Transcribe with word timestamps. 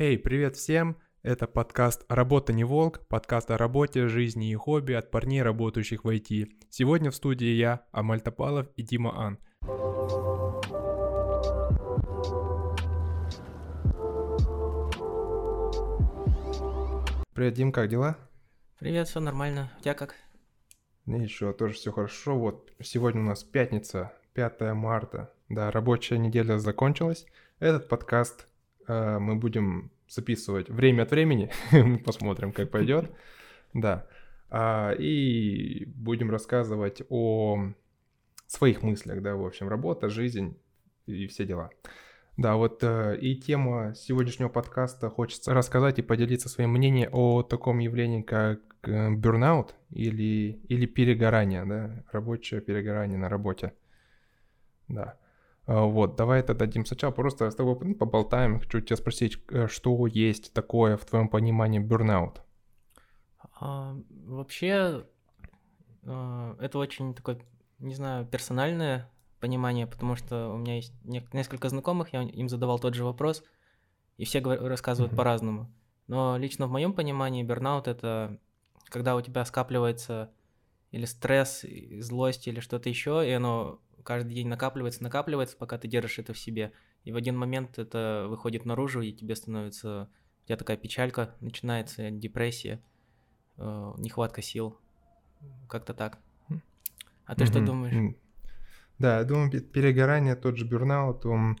Хей, 0.00 0.16
hey, 0.16 0.18
привет 0.18 0.56
всем! 0.56 0.96
Это 1.22 1.46
подкаст 1.46 2.06
«Работа 2.08 2.54
не 2.54 2.64
волк», 2.64 3.06
подкаст 3.06 3.50
о 3.50 3.58
работе, 3.58 4.06
жизни 4.06 4.50
и 4.50 4.54
хобби 4.54 4.94
от 4.94 5.10
парней, 5.10 5.42
работающих 5.42 6.04
в 6.04 6.08
IT. 6.08 6.48
Сегодня 6.70 7.10
в 7.10 7.14
студии 7.14 7.48
я, 7.48 7.84
Амаль 7.92 8.22
Топалов 8.22 8.68
и 8.76 8.82
Дима 8.82 9.12
Ан. 9.14 9.38
Привет, 17.34 17.52
Дим, 17.52 17.70
как 17.70 17.90
дела? 17.90 18.16
Привет, 18.78 19.06
все 19.06 19.20
нормально. 19.20 19.70
У 19.80 19.82
тебя 19.82 19.92
как? 19.92 20.14
Ничего, 21.04 21.52
тоже 21.52 21.74
все 21.74 21.92
хорошо. 21.92 22.38
Вот 22.38 22.72
сегодня 22.80 23.20
у 23.20 23.26
нас 23.26 23.44
пятница, 23.44 24.14
5 24.32 24.62
марта. 24.72 25.30
Да, 25.50 25.70
рабочая 25.70 26.16
неделя 26.16 26.56
закончилась. 26.56 27.26
Этот 27.58 27.86
подкаст 27.86 28.46
мы 28.88 29.36
будем 29.36 29.90
записывать 30.08 30.68
время 30.68 31.02
от 31.02 31.10
времени. 31.10 31.50
Посмотрим, 32.04 32.52
как 32.52 32.70
пойдет. 32.70 33.10
Да. 33.72 34.06
А, 34.50 34.92
и 34.92 35.84
будем 35.86 36.30
рассказывать 36.30 37.02
о 37.08 37.72
своих 38.46 38.82
мыслях, 38.82 39.22
да, 39.22 39.36
в 39.36 39.46
общем, 39.46 39.68
работа, 39.68 40.08
жизнь 40.08 40.58
и 41.06 41.28
все 41.28 41.46
дела. 41.46 41.70
Да, 42.36 42.56
вот 42.56 42.82
э, 42.82 43.18
и 43.20 43.36
тема 43.36 43.94
сегодняшнего 43.94 44.48
подкаста 44.48 45.08
хочется 45.10 45.54
рассказать 45.54 45.98
и 45.98 46.02
поделиться 46.02 46.48
своим 46.48 46.70
мнением 46.70 47.10
о 47.12 47.42
таком 47.42 47.78
явлении, 47.78 48.22
как 48.22 48.60
э, 48.82 49.10
burnout 49.10 49.70
или, 49.90 50.60
или 50.68 50.86
перегорание, 50.86 51.64
да, 51.64 52.04
рабочее 52.10 52.60
перегорание 52.60 53.18
на 53.18 53.28
работе. 53.28 53.74
Да. 54.88 55.19
А, 55.70 55.84
вот, 55.84 56.16
давай 56.16 56.40
это 56.40 56.52
дадим 56.52 56.84
сначала, 56.84 57.12
просто 57.12 57.48
с 57.48 57.54
тобой 57.54 57.78
ну, 57.80 57.94
поболтаем. 57.94 58.58
Хочу 58.58 58.80
тебя 58.80 58.96
спросить, 58.96 59.38
э, 59.50 59.68
что 59.68 60.04
есть 60.08 60.52
такое 60.52 60.96
в 60.96 61.04
твоем 61.04 61.28
понимании 61.28 61.80
burnout? 61.80 62.38
А, 63.60 63.96
вообще, 64.26 65.06
а, 66.02 66.56
это 66.58 66.76
очень 66.78 67.14
такое, 67.14 67.38
не 67.78 67.94
знаю, 67.94 68.26
персональное 68.26 69.08
понимание, 69.38 69.86
потому 69.86 70.16
что 70.16 70.48
у 70.52 70.56
меня 70.56 70.74
есть 70.74 70.92
несколько 71.04 71.68
знакомых, 71.68 72.12
я 72.12 72.22
им 72.22 72.48
задавал 72.48 72.80
тот 72.80 72.94
же 72.94 73.04
вопрос, 73.04 73.44
и 74.16 74.24
все 74.24 74.40
рассказывают 74.40 75.12
mm-hmm. 75.12 75.16
по-разному. 75.16 75.70
Но 76.08 76.36
лично 76.36 76.66
в 76.66 76.72
моем 76.72 76.94
понимании 76.94 77.44
бернаут 77.44 77.86
это 77.86 78.40
когда 78.86 79.14
у 79.14 79.20
тебя 79.20 79.44
скапливается 79.44 80.32
или 80.90 81.04
стресс, 81.04 81.64
злость 82.00 82.48
или 82.48 82.58
что-то 82.58 82.88
еще, 82.88 83.24
и 83.24 83.30
оно 83.30 83.78
каждый 84.02 84.34
день 84.34 84.48
накапливается, 84.48 85.02
накапливается, 85.02 85.56
пока 85.56 85.78
ты 85.78 85.88
держишь 85.88 86.18
это 86.18 86.32
в 86.32 86.38
себе. 86.38 86.72
И 87.04 87.12
в 87.12 87.16
один 87.16 87.36
момент 87.36 87.78
это 87.78 88.26
выходит 88.28 88.64
наружу, 88.64 89.00
и 89.00 89.12
тебе 89.12 89.36
становится... 89.36 90.08
У 90.44 90.46
тебя 90.46 90.56
такая 90.56 90.76
печалька, 90.76 91.34
начинается 91.40 92.10
депрессия, 92.10 92.82
э, 93.56 93.92
нехватка 93.98 94.42
сил. 94.42 94.76
Как-то 95.68 95.94
так. 95.94 96.18
А 97.26 97.34
ты 97.34 97.44
mm-hmm. 97.44 97.46
что 97.46 97.64
думаешь? 97.64 98.14
Да, 98.98 99.18
я 99.18 99.24
думаю, 99.24 99.50
перегорание, 99.62 100.34
тот 100.34 100.56
же 100.56 100.64
бурнаут, 100.64 101.24
он 101.24 101.58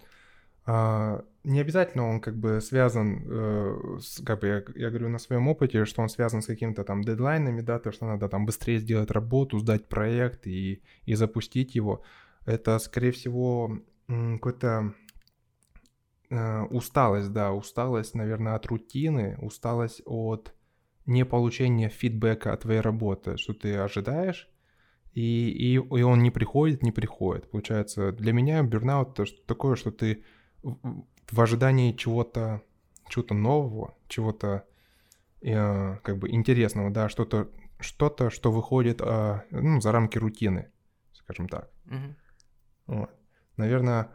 а, 0.66 1.24
не 1.42 1.60
обязательно 1.60 2.08
он 2.08 2.20
как 2.20 2.36
бы 2.36 2.60
связан, 2.60 3.24
э, 3.26 3.98
с, 4.00 4.22
как 4.22 4.40
бы 4.40 4.46
я, 4.46 4.62
я 4.74 4.90
говорю 4.90 5.08
на 5.08 5.18
своем 5.18 5.48
опыте, 5.48 5.84
что 5.84 6.02
он 6.02 6.08
связан 6.08 6.42
с 6.42 6.46
какими-то 6.46 6.84
там 6.84 7.02
дедлайнами, 7.02 7.62
да, 7.62 7.78
то, 7.78 7.92
что 7.92 8.06
надо 8.06 8.28
там 8.28 8.46
быстрее 8.46 8.78
сделать 8.78 9.10
работу, 9.10 9.58
сдать 9.58 9.88
проект 9.88 10.46
и, 10.46 10.82
и 11.06 11.14
запустить 11.14 11.74
его. 11.74 12.02
Это, 12.44 12.78
скорее 12.78 13.12
всего, 13.12 13.78
какой-то 14.06 14.94
э, 16.30 16.62
усталость, 16.64 17.32
да, 17.32 17.52
усталость, 17.52 18.14
наверное, 18.14 18.54
от 18.54 18.66
рутины, 18.66 19.36
усталость 19.40 20.02
от 20.04 20.54
неполучения 21.06 21.88
фидбэка 21.88 22.52
от 22.52 22.62
твоей 22.62 22.80
работы, 22.80 23.36
что 23.36 23.52
ты 23.52 23.76
ожидаешь, 23.76 24.48
и, 25.12 25.50
и, 25.50 25.74
и 25.74 26.02
он 26.02 26.22
не 26.22 26.30
приходит, 26.30 26.82
не 26.82 26.92
приходит. 26.92 27.50
Получается, 27.50 28.12
для 28.12 28.32
меня 28.32 28.62
бернаут 28.62 29.18
это 29.18 29.30
такое, 29.46 29.76
что 29.76 29.90
ты 29.90 30.24
в, 30.62 31.40
ожидании 31.40 31.92
чего-то 31.92 32.62
чего-то 33.08 33.34
нового, 33.34 33.96
чего-то 34.06 34.64
э, 35.42 35.96
как 36.02 36.18
бы 36.18 36.30
интересного, 36.30 36.90
да, 36.90 37.08
что-то, 37.08 37.50
что-то, 37.80 38.30
что 38.30 38.52
выходит 38.52 39.00
э, 39.00 39.40
ну, 39.50 39.80
за 39.80 39.90
рамки 39.90 40.16
рутины, 40.16 40.70
скажем 41.12 41.48
так. 41.48 41.70
Mm-hmm. 41.86 42.14
Вот. 42.90 43.10
Наверное, 43.56 44.08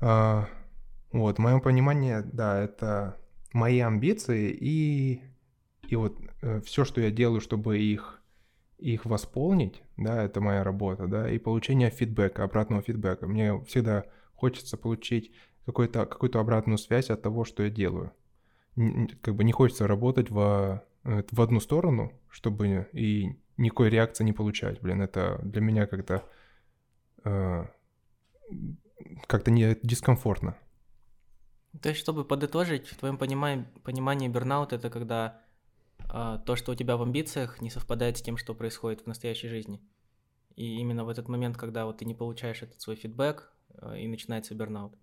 э, 0.00 0.44
вот, 1.12 1.36
в 1.36 1.40
моем 1.40 1.60
понимании, 1.60 2.20
да, 2.24 2.60
это 2.60 3.16
мои 3.54 3.80
амбиции 3.80 4.50
и, 4.50 5.22
и 5.88 5.96
вот 5.96 6.20
э, 6.42 6.60
все, 6.60 6.84
что 6.84 7.00
я 7.00 7.10
делаю, 7.10 7.40
чтобы 7.40 7.78
их 7.78 8.18
их 8.78 9.04
восполнить, 9.04 9.80
да, 9.96 10.24
это 10.24 10.40
моя 10.40 10.64
работа, 10.64 11.06
да, 11.06 11.30
и 11.30 11.38
получение 11.38 11.90
фидбэка, 11.90 12.42
обратного 12.42 12.82
фидбэка. 12.82 13.28
Мне 13.28 13.62
всегда 13.64 14.04
хочется 14.34 14.76
получить 14.76 15.30
какую-то 15.66 16.04
какую 16.04 16.36
обратную 16.36 16.78
связь 16.78 17.08
от 17.08 17.22
того, 17.22 17.44
что 17.44 17.62
я 17.62 17.70
делаю. 17.70 18.12
Как 19.20 19.36
бы 19.36 19.44
не 19.44 19.52
хочется 19.52 19.86
работать 19.86 20.30
в, 20.30 20.82
э, 21.04 21.22
в 21.30 21.40
одну 21.40 21.60
сторону, 21.60 22.12
чтобы 22.28 22.88
и 22.92 23.38
никакой 23.56 23.88
реакции 23.88 24.24
не 24.24 24.32
получать. 24.32 24.80
Блин, 24.80 25.00
это 25.00 25.38
для 25.44 25.60
меня 25.60 25.86
как-то 25.86 26.24
э, 27.24 27.66
как-то 29.26 29.50
не 29.50 29.76
дискомфортно. 29.82 30.56
То 31.80 31.88
есть, 31.88 32.00
чтобы 32.00 32.24
подытожить, 32.24 32.86
в 32.86 32.96
твоем 32.96 33.16
понимании, 33.16 33.66
понимании 33.82 34.28
бернаут 34.28 34.72
это 34.72 34.90
когда 34.90 35.40
а, 36.08 36.38
то, 36.38 36.56
что 36.56 36.72
у 36.72 36.74
тебя 36.74 36.96
в 36.96 37.02
амбициях, 37.02 37.60
не 37.60 37.70
совпадает 37.70 38.18
с 38.18 38.22
тем, 38.22 38.36
что 38.36 38.54
происходит 38.54 39.00
в 39.00 39.06
настоящей 39.06 39.48
жизни. 39.48 39.80
И 40.54 40.76
именно 40.76 41.04
в 41.04 41.08
этот 41.08 41.28
момент, 41.28 41.56
когда 41.56 41.86
вот 41.86 41.98
ты 41.98 42.04
не 42.04 42.14
получаешь 42.14 42.62
этот 42.62 42.80
свой 42.80 42.96
фидбэк, 42.96 43.50
а, 43.78 43.96
и 43.96 44.06
начинается 44.06 44.54
бернаут. 44.54 44.94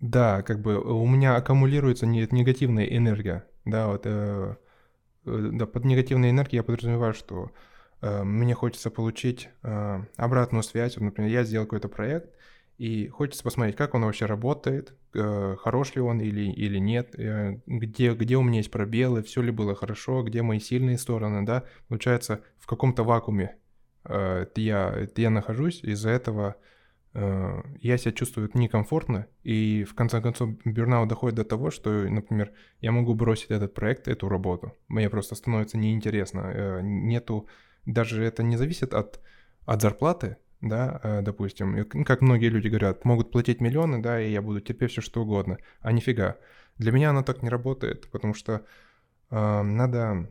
Да, 0.00 0.42
как 0.42 0.60
бы 0.60 0.80
у 0.80 1.06
меня 1.06 1.34
аккумулируется 1.34 2.06
негативная 2.06 2.84
энергия. 2.84 3.48
Да, 3.64 3.88
вот 3.88 4.02
э, 4.04 4.56
э, 5.24 5.50
да, 5.52 5.66
под 5.66 5.84
негативной 5.86 6.30
энергией 6.30 6.58
я 6.58 6.62
подразумеваю, 6.62 7.14
что 7.14 7.50
мне 8.24 8.54
хочется 8.54 8.90
получить 8.90 9.48
э, 9.62 10.04
обратную 10.16 10.62
связь. 10.62 10.96
Например, 10.96 11.30
я 11.30 11.44
сделал 11.44 11.66
какой-то 11.66 11.88
проект, 11.88 12.34
и 12.76 13.06
хочется 13.06 13.44
посмотреть, 13.44 13.76
как 13.76 13.94
он 13.94 14.04
вообще 14.04 14.26
работает, 14.26 14.94
э, 15.14 15.56
хорош 15.60 15.94
ли 15.94 16.00
он 16.00 16.20
или, 16.20 16.50
или 16.50 16.78
нет, 16.78 17.14
э, 17.18 17.60
где, 17.66 18.14
где 18.14 18.36
у 18.36 18.42
меня 18.42 18.58
есть 18.58 18.70
пробелы, 18.70 19.22
все 19.22 19.42
ли 19.42 19.52
было 19.52 19.76
хорошо, 19.76 20.24
где 20.24 20.42
мои 20.42 20.58
сильные 20.58 20.98
стороны, 20.98 21.46
да. 21.46 21.64
Получается, 21.88 22.40
в 22.58 22.66
каком-то 22.66 23.04
вакууме 23.04 23.56
э, 24.04 24.46
я, 24.56 25.08
я 25.16 25.30
нахожусь, 25.30 25.82
из-за 25.82 26.10
этого 26.10 26.56
я 27.16 27.96
себя 27.96 28.10
чувствую 28.10 28.50
некомфортно, 28.54 29.28
и 29.44 29.84
в 29.84 29.94
конце 29.94 30.20
концов 30.20 30.50
бернаут 30.64 31.08
доходит 31.08 31.36
до 31.36 31.44
того, 31.44 31.70
что, 31.70 31.90
например, 31.90 32.50
я 32.80 32.90
могу 32.90 33.14
бросить 33.14 33.52
этот 33.52 33.72
проект, 33.72 34.08
эту 34.08 34.28
работу. 34.28 34.72
Мне 34.88 35.08
просто 35.08 35.36
становится 35.36 35.78
неинтересно. 35.78 36.80
Нету, 36.82 37.46
даже 37.86 38.24
это 38.24 38.42
не 38.42 38.56
зависит 38.56 38.94
от, 38.94 39.20
от 39.66 39.82
зарплаты, 39.82 40.36
да, 40.60 41.00
э, 41.02 41.22
допустим, 41.22 41.84
как 42.04 42.20
многие 42.20 42.48
люди 42.48 42.68
говорят, 42.68 43.04
могут 43.04 43.30
платить 43.30 43.60
миллионы, 43.60 44.02
да, 44.02 44.20
и 44.20 44.30
я 44.30 44.42
буду 44.42 44.60
терпеть 44.60 44.92
все 44.92 45.00
что 45.00 45.22
угодно, 45.22 45.58
а 45.80 45.92
нифига. 45.92 46.38
Для 46.76 46.92
меня 46.92 47.10
оно 47.10 47.22
так 47.22 47.42
не 47.42 47.48
работает, 47.48 48.10
потому 48.10 48.34
что 48.34 48.64
э, 49.30 49.62
надо, 49.62 50.30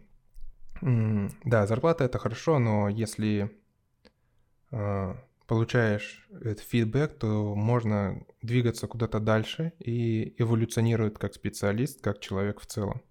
э, 0.81 1.30
да, 1.46 1.68
зарплата 1.68 2.03
это 2.03 2.19
хорошо, 2.19 2.59
но 2.59 2.90
если 2.90 3.52
э, 4.72 5.16
получаешь 5.47 6.28
этот 6.31 6.59
фидбэк, 6.59 7.18
то 7.19 7.56
можно 7.56 8.25
двигаться 8.42 8.88
куда-то 8.88 9.19
дальше 9.19 9.74
и 9.80 10.36
эволюционировать 10.42 11.18
как 11.19 11.34
специалист, 11.34 12.01
как 12.01 12.19
человек 12.19 12.60
в 12.60 12.66
целом. 12.66 13.01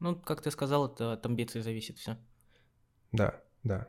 Ну, 0.00 0.14
как 0.14 0.42
ты 0.42 0.50
сказал, 0.50 0.92
это 0.92 1.14
от 1.14 1.26
амбиций 1.26 1.60
зависит 1.60 1.98
все. 1.98 2.16
Да, 3.12 3.40
да. 3.68 3.88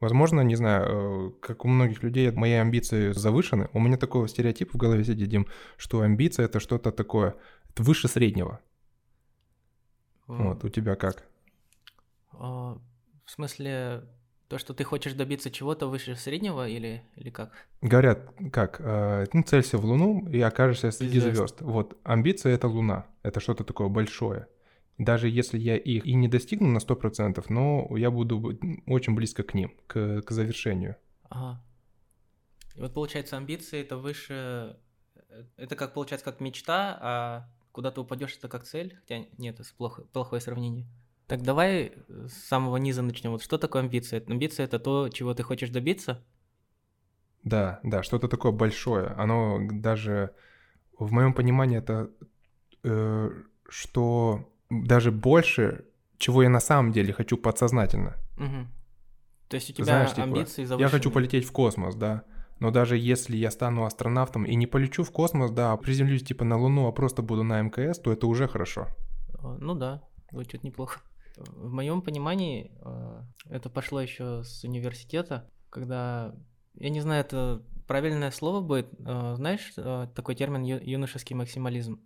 Возможно, 0.00 0.40
не 0.40 0.56
знаю, 0.56 0.84
э, 0.86 1.32
как 1.40 1.64
у 1.64 1.68
многих 1.68 2.02
людей 2.02 2.30
мои 2.30 2.52
амбиции 2.52 3.12
завышены. 3.12 3.68
У 3.72 3.80
меня 3.80 3.96
такой 3.96 4.28
стереотип 4.28 4.72
в 4.72 4.76
голове 4.76 5.04
сидит, 5.04 5.28
Дим, 5.28 5.46
что 5.76 6.00
амбиция 6.00 6.46
это 6.46 6.60
что-то 6.60 6.90
такое, 6.90 7.34
это 7.68 7.82
выше 7.82 8.08
среднего. 8.08 8.60
Mm. 10.28 10.42
Вот, 10.44 10.64
у 10.64 10.68
тебя 10.68 10.94
как? 10.94 11.24
Uh, 12.32 12.80
в 13.24 13.30
смысле, 13.30 14.04
то, 14.48 14.58
что 14.58 14.74
ты 14.74 14.84
хочешь 14.84 15.12
добиться 15.12 15.50
чего-то 15.50 15.86
выше 15.86 16.16
среднего 16.16 16.66
или, 16.66 17.02
или 17.16 17.30
как? 17.30 17.52
Говорят, 17.82 18.32
как? 18.52 18.80
Э, 18.80 19.26
ну, 19.32 19.42
целься 19.42 19.78
в 19.78 19.84
Луну 19.84 20.28
и 20.28 20.40
окажешься 20.40 20.90
среди 20.90 21.20
звезд. 21.20 21.36
звезд. 21.36 21.60
Вот, 21.60 21.98
амбиция— 22.02 22.54
это 22.54 22.68
Луна. 22.68 23.06
Это 23.22 23.38
что-то 23.38 23.64
такое 23.64 23.88
большое. 23.88 24.48
Даже 25.00 25.30
если 25.30 25.58
я 25.58 25.78
их 25.78 26.04
и 26.04 26.12
не 26.12 26.28
достигну 26.28 26.68
на 26.68 26.76
100%, 26.76 27.42
но 27.48 27.96
я 27.96 28.10
буду 28.10 28.58
очень 28.86 29.14
близко 29.14 29.42
к 29.42 29.54
ним, 29.54 29.74
к, 29.86 30.20
к 30.20 30.30
завершению. 30.30 30.96
Ага. 31.30 31.64
И 32.76 32.82
вот 32.82 32.92
получается, 32.92 33.38
амбиции 33.38 33.80
это 33.80 33.96
выше, 33.96 34.76
э, 35.16 35.44
это 35.56 35.74
как 35.74 35.94
получается 35.94 36.26
как 36.26 36.40
мечта, 36.40 36.98
а 37.00 37.48
куда 37.72 37.90
ты 37.90 38.02
упадешь 38.02 38.36
это 38.36 38.48
как 38.48 38.64
цель. 38.64 38.94
Хотя 39.00 39.24
нет, 39.38 39.58
это 39.58 39.74
плохо, 39.74 40.02
плохое 40.12 40.42
сравнение. 40.42 40.86
Так 41.26 41.40
давай 41.44 41.94
с 42.08 42.34
самого 42.34 42.76
низа 42.76 43.00
начнем. 43.00 43.30
Вот 43.30 43.42
что 43.42 43.56
такое 43.56 43.80
амбиция? 43.80 44.22
Амбиция 44.26 44.64
это 44.64 44.78
то, 44.78 45.08
чего 45.08 45.32
ты 45.32 45.42
хочешь 45.42 45.70
добиться. 45.70 46.22
Да, 47.42 47.80
да, 47.84 48.02
что-то 48.02 48.28
такое 48.28 48.52
большое. 48.52 49.06
Оно 49.06 49.60
даже 49.72 50.34
в 50.98 51.10
моем 51.10 51.32
понимании 51.32 51.78
это 51.78 52.10
э, 52.82 53.30
что 53.70 54.46
даже 54.70 55.10
больше, 55.10 55.84
чего 56.18 56.42
я 56.42 56.48
на 56.48 56.60
самом 56.60 56.92
деле 56.92 57.12
хочу 57.12 57.36
подсознательно. 57.36 58.16
Угу. 58.36 58.66
То 59.48 59.56
есть 59.56 59.70
у 59.70 59.72
тебя 59.72 59.84
Знаешь, 59.84 60.10
типа, 60.10 60.22
амбиции 60.22 60.64
завышенные. 60.64 60.86
Я 60.86 60.88
хочу 60.88 61.10
полететь 61.10 61.44
в 61.44 61.52
космос, 61.52 61.96
да. 61.96 62.22
Но 62.60 62.70
даже 62.70 62.96
если 62.96 63.36
я 63.36 63.50
стану 63.50 63.84
астронавтом 63.84 64.44
и 64.44 64.54
не 64.54 64.66
полечу 64.66 65.02
в 65.02 65.10
космос, 65.10 65.50
да, 65.50 65.72
а 65.72 65.76
приземлюсь 65.76 66.22
типа 66.22 66.44
на 66.44 66.56
Луну, 66.58 66.86
а 66.86 66.92
просто 66.92 67.22
буду 67.22 67.42
на 67.42 67.60
МКС, 67.60 67.98
то 67.98 68.12
это 68.12 68.26
уже 68.26 68.46
хорошо. 68.46 68.86
А, 69.42 69.56
Ну 69.58 69.74
да, 69.74 70.02
звучит 70.30 70.62
неплохо. 70.62 71.00
В 71.36 71.72
моем 71.72 72.02
понимании 72.02 72.70
э, 72.82 73.22
это 73.48 73.70
пошло 73.70 74.00
еще 74.00 74.44
с 74.44 74.62
университета, 74.62 75.50
когда, 75.70 76.34
я 76.74 76.90
не 76.90 77.00
знаю, 77.00 77.22
это 77.22 77.62
правильное 77.86 78.30
слово 78.30 78.60
будет, 78.60 78.88
э, 79.00 79.34
знаешь, 79.36 79.72
такой 80.14 80.34
термин 80.34 80.62
ю- 80.62 80.80
юношеский 80.82 81.34
максимализм. 81.34 82.00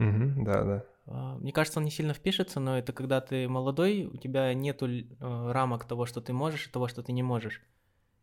Мгм, 0.00 0.44
да, 0.44 0.64
да. 0.64 0.84
А, 1.06 1.36
Мне 1.36 1.52
кажется, 1.52 1.78
он 1.78 1.84
не 1.84 1.90
сильно 1.90 2.14
впишется, 2.14 2.58
но 2.58 2.78
это 2.78 2.92
когда 2.92 3.20
ты 3.20 3.48
молодой, 3.48 4.04
у 4.04 4.16
тебя 4.16 4.52
нету 4.54 4.88
э, 4.88 5.06
рамок 5.52 5.84
того, 5.84 6.06
что 6.06 6.20
ты 6.20 6.32
можешь, 6.32 6.66
и 6.66 6.70
того, 6.70 6.88
что 6.88 7.02
ты 7.02 7.12
не 7.12 7.22
можешь. 7.22 7.60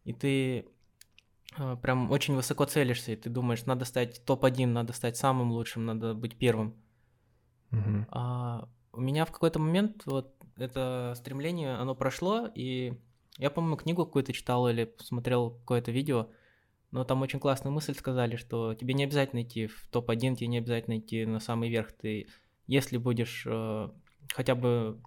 И 0.03 0.13
ты 0.13 0.65
э, 1.57 1.77
прям 1.81 2.11
очень 2.11 2.35
высоко 2.35 2.65
целишься, 2.65 3.11
и 3.11 3.15
ты 3.15 3.29
думаешь, 3.29 3.65
надо 3.65 3.85
стать 3.85 4.25
топ-1, 4.25 4.65
надо 4.67 4.93
стать 4.93 5.17
самым 5.17 5.51
лучшим, 5.51 5.85
надо 5.85 6.13
быть 6.15 6.37
первым. 6.37 6.75
Мгм. 7.71 8.07
А 8.09 8.67
у 8.93 9.01
меня 9.01 9.25
в 9.25 9.31
какой-то 9.31 9.59
момент 9.59 10.03
вот 10.05 10.33
это 10.55 11.13
стремление, 11.15 11.75
оно 11.75 11.93
прошло, 11.93 12.49
и 12.55 12.97
я, 13.37 13.51
по-моему, 13.51 13.77
книгу 13.77 14.03
какую-то 14.05 14.33
читал 14.33 14.67
или 14.67 14.95
смотрел 14.99 15.51
какое-то 15.51 15.91
видео, 15.91 16.29
но 16.91 17.03
там 17.03 17.21
очень 17.21 17.39
классную 17.39 17.73
мысль 17.73 17.93
сказали, 17.93 18.35
что 18.35 18.73
тебе 18.73 18.93
не 18.93 19.03
обязательно 19.03 19.43
идти 19.43 19.67
в 19.67 19.87
топ-1, 19.91 20.35
тебе 20.35 20.47
не 20.47 20.59
обязательно 20.59 20.99
идти 20.99 21.25
на 21.25 21.39
самый 21.39 21.69
верх. 21.69 21.91
Ты, 21.91 22.27
если 22.65 22.97
будешь 22.97 23.43
э, 23.45 23.89
хотя 24.33 24.55
бы 24.55 25.01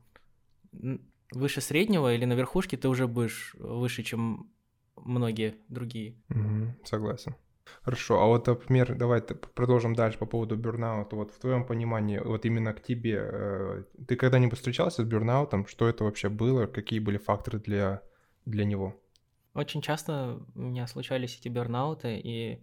выше 1.33 1.61
среднего 1.61 2.15
или 2.15 2.25
на 2.25 2.35
верхушке, 2.35 2.77
ты 2.77 2.89
уже 2.89 3.07
будешь 3.07 3.55
выше, 3.59 4.03
чем 4.03 4.53
многие 4.97 5.57
другие. 5.69 6.17
Мгм, 6.29 6.77
согласен. 6.85 7.35
Хорошо, 7.83 8.21
а 8.21 8.27
вот, 8.27 8.47
например, 8.47 8.95
давай 8.97 9.23
продолжим 9.23 9.95
дальше 9.95 10.19
по 10.19 10.27
поводу 10.27 10.57
бурнаута. 10.57 11.17
Вот 11.17 11.31
в 11.31 11.39
твоем 11.39 11.65
понимании, 11.65 12.19
вот 12.19 12.45
именно 12.45 12.73
к 12.75 12.83
тебе, 12.83 13.21
э, 13.23 13.85
ты 14.09 14.17
когда-нибудь 14.17 14.59
встречался 14.59 15.03
с 15.03 15.07
бурнаутом? 15.07 15.67
Что 15.67 15.89
это 15.89 16.05
вообще 16.05 16.29
было? 16.29 16.67
Какие 16.67 16.99
были 16.99 17.17
факторы 17.17 17.59
для, 17.59 18.03
для 18.45 18.65
него? 18.65 19.01
Очень 19.55 19.83
часто 19.83 20.41
у 20.55 20.61
меня 20.61 20.87
случались 20.87 21.37
эти 21.39 21.49
бернауты, 21.49 22.19
и 22.19 22.63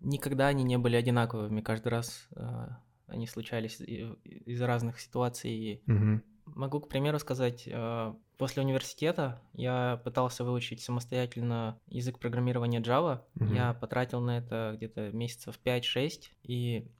никогда 0.00 0.48
они 0.48 0.64
не 0.64 0.78
были 0.78 0.96
одинаковыми. 0.96 1.60
Каждый 1.60 1.88
раз 1.88 2.28
э, 2.34 2.68
они 3.06 3.26
случались 3.26 3.80
из 3.80 4.60
разных 4.62 5.00
ситуаций. 5.00 5.82
Мгм. 5.86 6.22
могу, 6.46 6.80
к 6.80 6.88
примеру, 6.88 7.18
сказать, 7.20 7.64
э, 7.66 8.14
после 8.38 8.62
университета 8.62 9.40
я 9.52 10.00
пытался 10.04 10.42
выучить 10.44 10.80
самостоятельно 10.82 11.78
язык 11.86 12.18
программирования 12.18 12.80
Java. 12.80 13.22
Мгм. 13.34 13.54
Я 13.54 13.74
потратил 13.74 14.20
на 14.20 14.38
это 14.38 14.72
где-то 14.76 15.12
месяцев 15.12 15.58
5-6, 15.62 16.32
и 16.42 16.90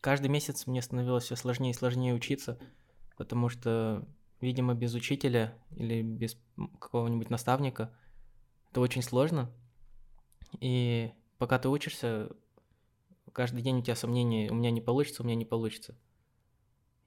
каждый 0.00 0.28
месяц 0.28 0.66
мне 0.66 0.82
становилось 0.82 1.24
все 1.24 1.36
сложнее 1.36 1.70
и 1.70 1.74
сложнее 1.74 2.14
учиться, 2.14 2.58
потому 3.16 3.48
что, 3.48 4.06
видимо, 4.40 4.74
без 4.74 4.94
учителя 4.94 5.54
или 5.70 6.02
без 6.02 6.36
какого-нибудь 6.80 7.30
наставника 7.30 7.94
это 8.70 8.80
очень 8.80 9.02
сложно. 9.02 9.50
И 10.60 11.12
пока 11.38 11.58
ты 11.58 11.68
учишься, 11.68 12.30
каждый 13.32 13.62
день 13.62 13.78
у 13.78 13.82
тебя 13.82 13.96
сомнения, 13.96 14.50
у 14.50 14.54
меня 14.54 14.70
не 14.70 14.80
получится, 14.80 15.22
у 15.22 15.26
меня 15.26 15.34
не 15.36 15.44
получится. 15.44 15.96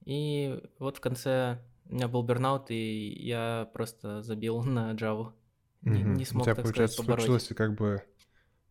И 0.06 0.60
вот 0.80 0.98
в 0.98 1.02
конце 1.02 1.60
у 1.90 1.94
меня 1.96 2.08
был 2.08 2.24
бернаут, 2.24 2.72
и 2.72 3.10
я 3.24 3.70
просто 3.74 4.22
забил 4.22 4.62
на 4.64 4.94
Java. 4.94 5.34
Не- 5.82 6.04
не 6.04 6.26
смог, 6.26 6.44
У 6.44 6.46
тебя, 6.46 6.56
так 6.56 6.66
сказать, 6.68 6.96
получается, 6.96 6.98
побороть. 7.02 7.26
случился 7.26 7.56
как 7.56 7.76
бы 7.76 8.04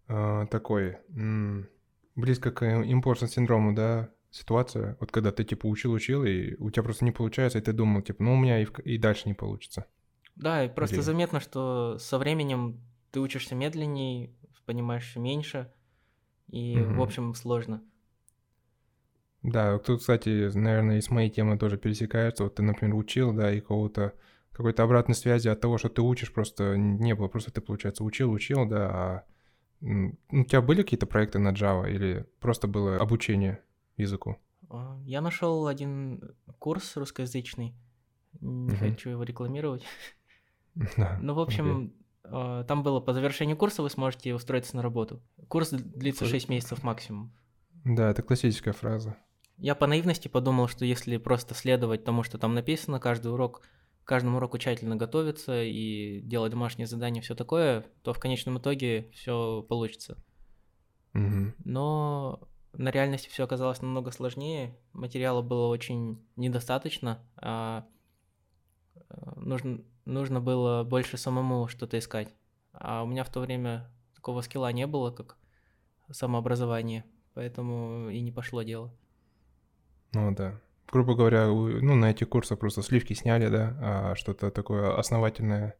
э, 0.09 0.47
такой 0.51 0.99
м, 1.09 1.69
близко 2.15 2.53
к 2.53 2.65
импорт 2.65 3.29
синдрому, 3.31 3.75
да, 3.75 4.11
ситуация, 4.31 4.97
вот 5.01 5.11
когда 5.11 5.33
ты 5.33 5.43
типа 5.43 5.67
учил-учил, 5.67 6.25
и 6.25 6.55
у 6.61 6.71
тебя 6.71 6.85
просто 6.85 7.05
не 7.05 7.11
получается, 7.11 7.59
и 7.59 7.63
ты 7.63 7.73
думал, 7.73 8.03
типа, 8.03 8.23
ну 8.23 8.35
у 8.35 8.37
меня 8.37 8.61
и, 8.63 8.65
в- 8.65 8.79
и 8.81 8.97
дальше 8.97 9.25
не 9.29 9.35
получится. 9.35 9.87
Да, 10.41 10.65
и 10.65 10.69
просто 10.69 10.97
Или- 10.97 11.03
заметно, 11.03 11.39
что 11.41 11.99
со 11.99 12.19
временем 12.19 12.81
ты 13.11 13.21
учишься 13.21 13.55
медленнее, 13.55 14.31
понимаешь 14.65 15.15
меньше, 15.17 15.71
и, 16.49 16.81
в 16.81 16.91
Мгм. 16.93 17.01
общем, 17.03 17.35
сложно. 17.35 17.83
Да, 19.43 19.79
тут, 19.79 20.01
кстати, 20.01 20.51
наверное, 20.57 20.99
и 20.99 21.01
с 21.01 21.11
моей 21.11 21.31
темой 21.31 21.59
тоже 21.59 21.77
пересекается. 21.79 22.45
Вот 22.45 22.55
ты, 22.57 22.63
например, 22.63 22.95
учил, 22.95 23.33
да, 23.33 23.53
и 23.53 23.61
какого-то 23.61 24.15
какой-то 24.53 24.83
обратной 24.83 25.15
связи 25.15 25.49
от 25.49 25.61
того, 25.61 25.79
что 25.79 25.89
ты 25.89 26.03
учишь, 26.03 26.33
просто 26.33 26.77
не 26.77 27.15
было. 27.15 27.29
Просто 27.29 27.51
ты, 27.51 27.61
получается, 27.63 28.05
учил, 28.05 28.31
учил, 28.31 28.67
да, 28.67 28.91
а 28.91 29.25
у 29.81 30.45
тебя 30.45 30.61
были 30.61 30.83
какие-то 30.83 31.07
проекты 31.07 31.39
на 31.39 31.53
Java 31.53 31.91
или 31.91 32.27
просто 32.41 32.67
было 32.69 32.97
обучение 32.99 33.63
языку? 33.97 34.37
А, 34.69 34.99
Я 35.05 35.21
нашел 35.23 35.67
один 35.67 36.35
курс 36.59 36.97
русскоязычный, 36.97 37.75
не 38.41 38.75
Мгм. 38.75 38.77
хочу 38.77 39.11
его 39.11 39.23
рекламировать. 39.23 39.85
Да, 40.97 41.19
Ну, 41.21 41.35
в 41.35 41.41
общем, 41.41 41.95
а, 42.25 42.65
там 42.65 42.83
было 42.83 43.01
по 43.01 43.13
завершению 43.13 43.57
курса 43.57 43.83
вы 43.83 43.91
сможете 43.91 44.35
устроиться 44.35 44.77
на 44.77 44.83
работу. 44.83 45.23
Курс 45.49 45.71
длится 45.71 46.21
Слушай- 46.21 46.33
6 46.33 46.49
месяцев 46.49 46.83
максимум. 46.83 47.33
Да, 47.85 48.11
это 48.11 48.23
классическая 48.23 48.73
фраза. 48.73 49.17
Я 49.57 49.75
по 49.75 49.87
наивности 49.87 50.29
подумал, 50.29 50.69
что 50.69 50.85
если 50.85 51.17
просто 51.19 51.55
следовать 51.55 52.05
тому, 52.05 52.23
что 52.23 52.39
там 52.39 52.55
написано, 52.55 52.99
каждый 52.99 53.33
урок, 53.33 53.63
каждому 54.05 54.39
уроку 54.39 54.59
тщательно 54.59 54.97
готовиться 54.97 55.63
и 55.63 56.21
делать 56.23 56.51
домашние 56.51 56.87
задания, 56.87 57.21
все 57.23 57.35
такое, 57.35 57.85
то 58.03 58.13
в 58.13 58.19
конечном 58.19 58.59
итоге 58.59 59.11
все 59.13 59.63
получится. 59.69 60.17
Мгм. 61.13 61.55
Но 61.65 62.41
на 62.73 62.91
реальности 62.91 63.29
все 63.29 63.45
оказалось 63.45 63.83
намного 63.83 64.11
сложнее. 64.13 64.79
Материала 64.93 65.43
было 65.43 65.67
очень 65.67 66.25
недостаточно, 66.37 67.19
а 67.37 67.87
э, 69.11 69.33
нужно, 69.37 69.81
нужно 70.05 70.41
было 70.41 70.85
больше 70.85 71.17
самому 71.17 71.69
что-то 71.69 71.99
искать. 71.99 72.35
А 72.73 73.03
у 73.03 73.07
меня 73.07 73.25
в 73.25 73.31
то 73.31 73.41
время 73.41 73.91
такого 74.15 74.43
скилла 74.43 74.73
не 74.73 74.87
было, 74.87 75.11
как 75.11 75.37
самообразование, 76.11 77.05
поэтому 77.35 78.09
и 78.11 78.21
не 78.21 78.33
пошло 78.33 78.63
дело. 78.63 78.93
Ну 80.13 80.35
да. 80.35 80.61
Грубо 80.91 81.15
говоря, 81.15 81.47
ну, 81.47 81.95
на 81.95 82.11
эти 82.11 82.25
курсы 82.25 82.57
просто 82.57 82.83
сливки 82.83 83.13
сняли, 83.15 83.49
да, 83.49 83.77
а 83.81 84.15
что-то 84.17 84.51
такое 84.51 84.97
основательное 84.99 85.77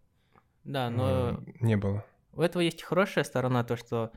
Да, 0.65 0.91
но 0.91 1.31
м, 1.31 1.55
не 1.61 1.77
было. 1.77 2.05
у 2.33 2.43
этого 2.43 2.63
есть 2.63 2.83
хорошая 2.83 3.25
сторона, 3.25 3.65
то 3.65 3.77
что 3.77 4.13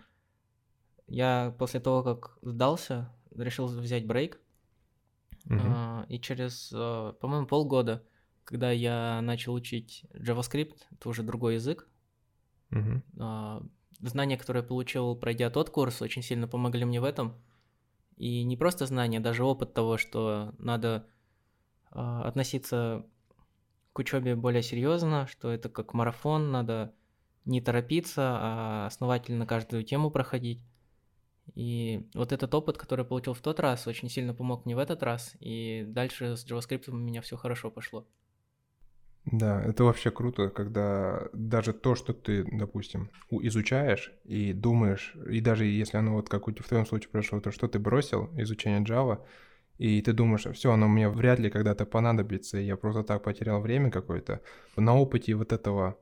я 1.08 1.56
после 1.60 1.80
того, 1.80 2.04
как 2.04 2.38
сдался, 2.42 3.12
решил 3.36 3.68
взять 3.68 4.06
брейк. 4.06 4.40
А, 5.50 6.06
И 6.10 6.20
через, 6.20 6.72
а, 6.74 7.14
по-моему, 7.14 7.48
полгода, 7.48 8.04
когда 8.46 8.72
я 8.72 9.22
начал 9.22 9.54
учить 9.54 10.06
JavaScript, 10.14 10.78
это 10.92 11.10
уже 11.10 11.24
другой 11.24 11.56
язык, 11.56 11.88
а, 13.20 13.64
знания, 14.00 14.38
которые 14.38 14.62
я 14.62 14.68
получил, 14.68 15.16
пройдя 15.16 15.50
тот 15.50 15.70
курс, 15.70 16.02
очень 16.02 16.24
сильно 16.24 16.48
помогли 16.48 16.86
мне 16.86 17.00
в 17.00 17.04
этом. 17.04 17.36
И 18.18 18.44
не 18.44 18.58
просто 18.58 18.86
знания, 18.86 19.20
даже 19.20 19.44
опыт 19.44 19.74
того, 19.74 19.98
что 19.98 20.54
надо 20.58 21.08
а, 21.92 22.24
относиться 22.24 23.06
к 23.94 24.00
учебе 24.00 24.36
более 24.36 24.64
серьезно, 24.64 25.28
что 25.28 25.52
это 25.52 25.70
как 25.70 25.94
марафон, 25.94 26.52
надо 26.52 26.94
не 27.46 27.62
торопиться, 27.62 28.38
а 28.40 28.88
основательно 28.88 29.46
каждую 29.46 29.84
тему 29.84 30.10
проходить. 30.10 30.64
И 31.56 32.08
вот 32.14 32.32
этот 32.32 32.54
опыт, 32.56 32.78
который 32.78 33.02
я 33.02 33.06
получил 33.06 33.34
в 33.34 33.42
тот 33.42 33.60
раз, 33.60 33.86
очень 33.86 34.10
сильно 34.10 34.34
помог 34.34 34.66
мне 34.66 34.76
в 34.76 34.80
этот 34.80 35.04
раз, 35.04 35.36
и 35.40 35.84
дальше 35.88 36.38
с 36.38 36.46
JavaScript 36.46 36.90
у 36.90 36.96
меня 36.96 37.22
все 37.22 37.36
хорошо 37.36 37.70
пошло. 37.70 38.08
Да, 39.26 39.62
это 39.62 39.86
вообще 39.86 40.12
круто, 40.12 40.50
когда 40.50 41.30
даже 41.32 41.72
то, 41.72 41.96
что 41.96 42.14
ты, 42.14 42.44
допустим, 42.44 43.10
изучаешь 43.30 44.12
и 44.26 44.52
думаешь, 44.52 45.16
и 45.30 45.40
даже 45.40 45.66
если 45.66 45.98
оно 45.98 46.14
вот 46.14 46.28
как 46.28 46.48
у 46.48 46.52
в 46.52 46.68
твоем 46.68 46.86
случае 46.86 47.10
прошло, 47.10 47.40
то 47.40 47.52
что 47.52 47.70
ты 47.70 47.80
бросил 47.80 48.30
изучение 48.38 48.82
Java, 48.82 49.22
и 49.78 50.02
ты 50.02 50.12
думаешь, 50.12 50.46
все, 50.54 50.74
оно 50.74 50.90
мне 50.90 51.08
вряд 51.08 51.40
ли 51.40 51.50
когда-то 51.50 51.86
понадобится, 51.86 52.58
я 52.58 52.76
просто 52.76 53.04
так 53.04 53.24
потерял 53.24 53.62
время 53.62 53.92
какое-то. 53.92 54.42
На 54.76 54.94
опыте 54.96 55.36
вот 55.36 55.54
этого 55.54 55.98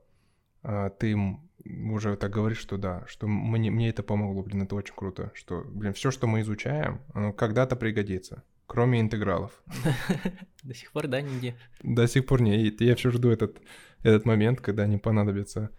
а, 0.62 0.90
ты 0.90 1.16
уже 1.64 2.16
так 2.16 2.30
говоришь, 2.32 2.58
что 2.58 2.76
да, 2.76 3.04
что 3.06 3.28
мне, 3.28 3.70
мне 3.70 3.88
это 3.90 4.02
помогло, 4.02 4.42
блин, 4.42 4.62
это 4.62 4.74
очень 4.74 4.94
круто, 4.94 5.30
что, 5.34 5.62
блин, 5.64 5.92
все, 5.92 6.10
что 6.10 6.26
мы 6.26 6.40
изучаем, 6.40 7.00
оно 7.14 7.32
когда-то 7.32 7.76
пригодится, 7.76 8.42
кроме 8.72 9.00
интегралов. 9.00 9.62
До 10.62 10.72
сих 10.72 10.92
пор, 10.92 11.06
да, 11.06 11.20
нигде? 11.20 11.54
До 11.82 12.08
сих 12.08 12.24
пор 12.24 12.40
не, 12.40 12.74
я 12.80 12.94
все 12.96 13.10
жду 13.10 13.28
этот, 13.28 13.60
этот 14.02 14.24
момент, 14.24 14.62
когда 14.62 14.84
они 14.84 14.96
понадобятся 14.96 15.70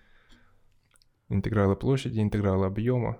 интегралы 1.27 1.75
площади, 1.75 2.19
интегралы 2.19 2.67
объема. 2.67 3.17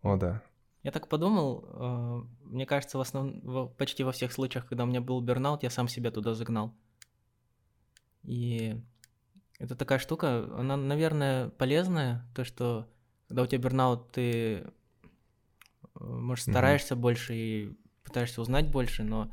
О, 0.00 0.16
да. 0.16 0.42
Я 0.82 0.90
так 0.90 1.08
подумал, 1.08 1.66
э, 1.68 2.22
мне 2.44 2.64
кажется, 2.64 2.96
в 2.96 3.02
основном, 3.02 3.68
почти 3.76 4.04
во 4.04 4.12
всех 4.12 4.32
случаях, 4.32 4.66
когда 4.66 4.84
у 4.84 4.86
меня 4.86 5.02
был 5.02 5.20
бернаут, 5.20 5.62
я 5.62 5.68
сам 5.70 5.86
себя 5.86 6.10
туда 6.10 6.32
загнал. 6.32 6.74
И 8.22 8.80
это 9.58 9.76
такая 9.76 9.98
штука, 9.98 10.48
она, 10.58 10.78
наверное, 10.78 11.50
полезная, 11.50 12.26
то, 12.34 12.44
что 12.44 12.88
когда 13.28 13.42
у 13.42 13.46
тебя 13.46 13.58
бернаут, 13.58 14.12
ты, 14.12 14.22
э, 14.22 14.64
может, 16.00 16.44
стараешься 16.44 16.94
mm-hmm. 16.94 16.98
больше 17.00 17.34
и 17.34 17.81
пытаешься 18.12 18.42
узнать 18.42 18.68
больше, 18.68 19.04
но 19.04 19.32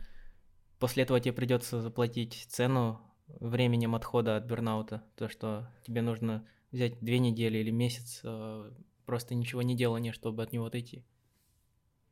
после 0.80 1.04
этого 1.04 1.20
тебе 1.20 1.34
придется 1.34 1.82
заплатить 1.82 2.48
цену 2.50 3.02
временем 3.28 3.94
отхода 3.94 4.38
от 4.38 4.46
бернаута, 4.46 5.04
то, 5.18 5.28
что 5.28 5.70
тебе 5.86 6.02
нужно 6.02 6.48
взять 6.72 6.98
две 7.02 7.20
недели 7.20 7.58
или 7.58 7.72
месяц 7.72 8.22
э, 8.24 8.72
просто 9.06 9.36
ничего 9.36 9.62
не 9.64 9.76
делания, 9.76 10.14
чтобы 10.14 10.44
от 10.44 10.54
него 10.54 10.66
отойти. 10.66 11.04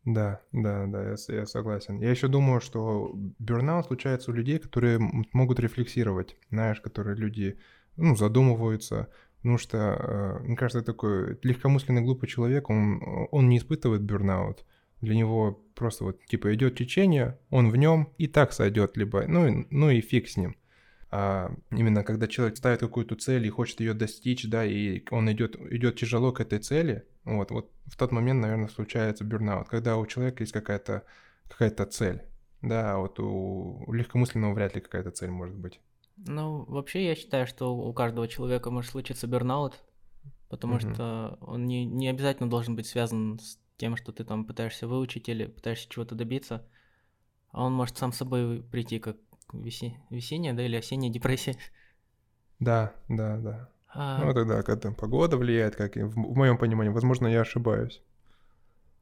Да, 0.03 0.41
да, 0.51 0.88
да, 0.88 1.03
я, 1.03 1.15
я 1.29 1.45
согласен. 1.45 2.01
Я 2.01 2.12
еще 2.12 2.27
думаю, 2.27 2.59
что 2.59 3.13
бернаут 3.39 3.88
случается 3.88 4.31
у 4.31 4.33
людей, 4.33 4.59
которые 4.59 5.00
могут 5.31 5.59
рефлексировать, 5.62 6.36
знаешь, 6.50 6.81
которые 6.81 7.15
люди 7.15 7.57
ну, 7.95 8.15
задумываются, 8.15 9.07
потому 9.38 9.57
что, 9.57 9.77
э, 9.77 10.39
мне 10.43 10.57
кажется, 10.57 10.81
такой 10.81 11.39
легкомысленный 11.43 12.01
глупый 12.01 12.27
человек, 12.27 12.69
он, 12.69 13.01
он 13.31 13.47
не 13.47 13.57
испытывает 13.57 14.03
бурнаут. 14.03 14.65
Для 15.01 15.16
него 15.16 15.63
просто 15.75 16.06
вот 16.06 16.24
типа 16.25 16.54
идет 16.56 16.77
течение, 16.77 17.39
он 17.50 17.70
в 17.70 17.75
нем 17.75 18.13
и 18.18 18.27
так 18.27 18.51
сойдет, 18.51 18.98
либо, 18.98 19.25
ну, 19.27 19.66
ну 19.70 19.89
и 19.89 20.01
фиг 20.01 20.27
с 20.27 20.38
ним. 20.38 20.56
А 21.10 21.51
именно 21.72 22.04
когда 22.04 22.27
человек 22.27 22.58
ставит 22.58 22.80
какую-то 22.80 23.16
цель 23.16 23.46
и 23.46 23.50
хочет 23.50 23.80
ее 23.80 23.94
достичь, 23.94 24.46
да, 24.46 24.66
и 24.66 25.04
он 25.12 25.32
идет, 25.32 25.56
идет 25.72 25.96
тяжело 25.98 26.32
к 26.32 26.42
этой 26.42 26.60
цели, 26.60 27.06
вот, 27.24 27.51
вот 27.51 27.72
в 27.86 27.96
тот 27.96 28.12
момент, 28.12 28.42
наверное, 28.42 28.68
случается 28.68 29.24
бурнаут, 29.24 29.70
когда 29.70 29.98
у 29.98 30.06
человека 30.06 30.44
есть 30.44 30.54
какая-то 30.54 31.04
какая 31.48 31.70
цель, 31.70 32.24
да, 32.62 32.96
а 32.96 32.98
вот 32.98 33.20
у, 33.20 33.84
у 33.88 33.94
легкомысленного 33.94 34.54
вряд 34.54 34.75
ли 34.75 34.82
какая-то 34.82 35.12
цель 35.12 35.30
может 35.30 35.56
быть. 35.56 35.80
Ну, 36.18 36.66
вообще 36.66 37.06
я 37.06 37.16
считаю, 37.16 37.46
что 37.46 37.75
у 37.75 37.94
каждого 37.94 38.27
человека 38.27 38.72
может 38.72 38.92
случиться 38.92 39.27
бернаут, 39.27 39.84
потому 40.50 40.75
mm-hmm. 40.75 40.94
что 40.94 41.38
он 41.42 41.66
не, 41.66 41.86
не 41.86 42.10
обязательно 42.10 42.50
должен 42.50 42.75
быть 42.75 42.88
связан 42.88 43.39
с 43.39 43.60
тем, 43.77 43.96
что 43.96 44.12
ты 44.12 44.24
там 44.24 44.46
пытаешься 44.46 44.88
выучить 44.88 45.29
или 45.29 45.46
пытаешься 45.46 45.89
чего-то 45.89 46.15
добиться, 46.15 46.67
а 47.51 47.63
он 47.63 47.74
может 47.74 47.98
сам 47.98 48.12
собой 48.12 48.63
прийти 48.63 49.00
как 49.00 49.17
веси... 49.53 49.98
весенняя, 50.10 50.53
да, 50.53 50.65
или 50.65 50.75
осенняя 50.75 51.12
депрессия. 51.12 51.55
Да, 52.60 52.93
да, 53.07 53.38
да. 53.38 53.69
А... 53.89 54.24
Ну 54.24 54.34
тогда, 54.34 54.63
когда 54.63 54.91
погода 54.91 55.38
влияет, 55.38 55.75
как 55.75 55.96
в, 55.96 56.10
в 56.10 56.36
моем 56.36 56.57
понимании, 56.57 56.91
возможно, 56.91 57.27
я 57.27 57.41
ошибаюсь. 57.41 58.01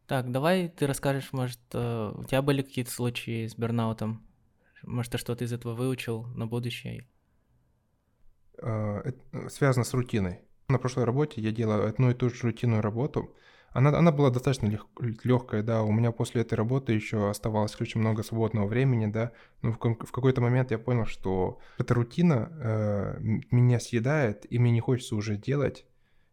Так, 0.07 0.31
давай 0.31 0.69
ты 0.69 0.85
расскажешь, 0.85 1.33
может, 1.33 1.59
э, 1.73 2.11
у 2.15 2.23
тебя 2.25 2.43
были 2.43 2.61
какие-то 2.61 2.91
случаи 2.91 3.47
с 3.47 3.55
бернаутом? 3.55 4.23
Может, 4.83 5.13
ты 5.13 5.17
что-то 5.17 5.43
из 5.45 5.51
этого 5.51 5.73
выучил 5.73 6.25
на 6.35 6.45
будущее? 6.45 7.07
А, 8.61 9.01
это 9.03 9.49
связано 9.49 9.83
с 9.83 9.93
рутиной. 9.93 10.41
На 10.67 10.77
прошлой 10.77 11.05
работе 11.05 11.41
я 11.41 11.51
делал 11.51 11.85
одну 11.85 12.11
и 12.11 12.13
ту 12.13 12.29
же 12.29 12.43
рутинную 12.43 12.81
работу. 12.81 13.35
Она, 13.75 13.89
она 13.97 14.13
была 14.13 14.29
достаточно 14.29 14.67
лег, 14.67 14.85
легкая, 15.23 15.61
да. 15.61 15.83
У 15.83 15.91
меня 15.91 16.13
после 16.13 16.41
этой 16.43 16.53
работы 16.53 16.93
еще 16.93 17.29
оставалось 17.29 17.75
очень 17.81 17.99
много 17.99 18.23
свободного 18.23 18.67
времени, 18.67 19.07
да. 19.07 19.33
Но 19.61 19.73
в, 19.73 19.75
в 19.75 20.11
какой-то 20.11 20.39
момент 20.39 20.71
я 20.71 20.77
понял, 20.77 21.05
что 21.05 21.59
эта 21.77 21.93
рутина 21.93 22.49
э, 22.53 23.17
меня 23.51 23.81
съедает, 23.81 24.49
и 24.49 24.59
мне 24.59 24.71
не 24.71 24.79
хочется 24.79 25.17
уже 25.17 25.35
делать, 25.35 25.85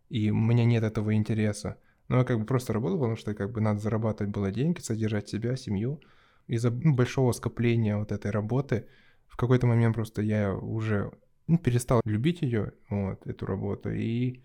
и 0.08 0.30
у 0.30 0.37
меня 0.37 0.64
нет 0.64 0.84
этого 0.84 1.16
интереса. 1.16 1.78
Но 2.06 2.18
я 2.18 2.25
как 2.25 2.38
бы 2.38 2.46
просто 2.46 2.72
работал, 2.72 2.99
потому 2.99 3.16
что 3.16 3.34
как 3.34 3.50
бы 3.50 3.61
надо 3.61 3.80
зарабатывать 3.80 4.32
было 4.32 4.52
деньги, 4.52 4.78
содержать 4.78 5.28
себя, 5.28 5.56
семью 5.56 6.00
из-за 6.46 6.70
ну, 6.70 6.94
большого 6.94 7.32
скопления 7.32 7.96
вот 7.96 8.12
этой 8.12 8.30
работы 8.30 8.87
в 9.26 9.37
какой-то 9.37 9.66
момент 9.66 9.96
просто 9.96 10.22
я 10.22 10.54
уже 10.54 11.11
ну, 11.49 11.58
перестал 11.58 12.02
любить 12.04 12.42
ее, 12.42 12.72
вот, 12.88 13.26
эту 13.26 13.46
работу, 13.46 13.90
и 13.90 14.42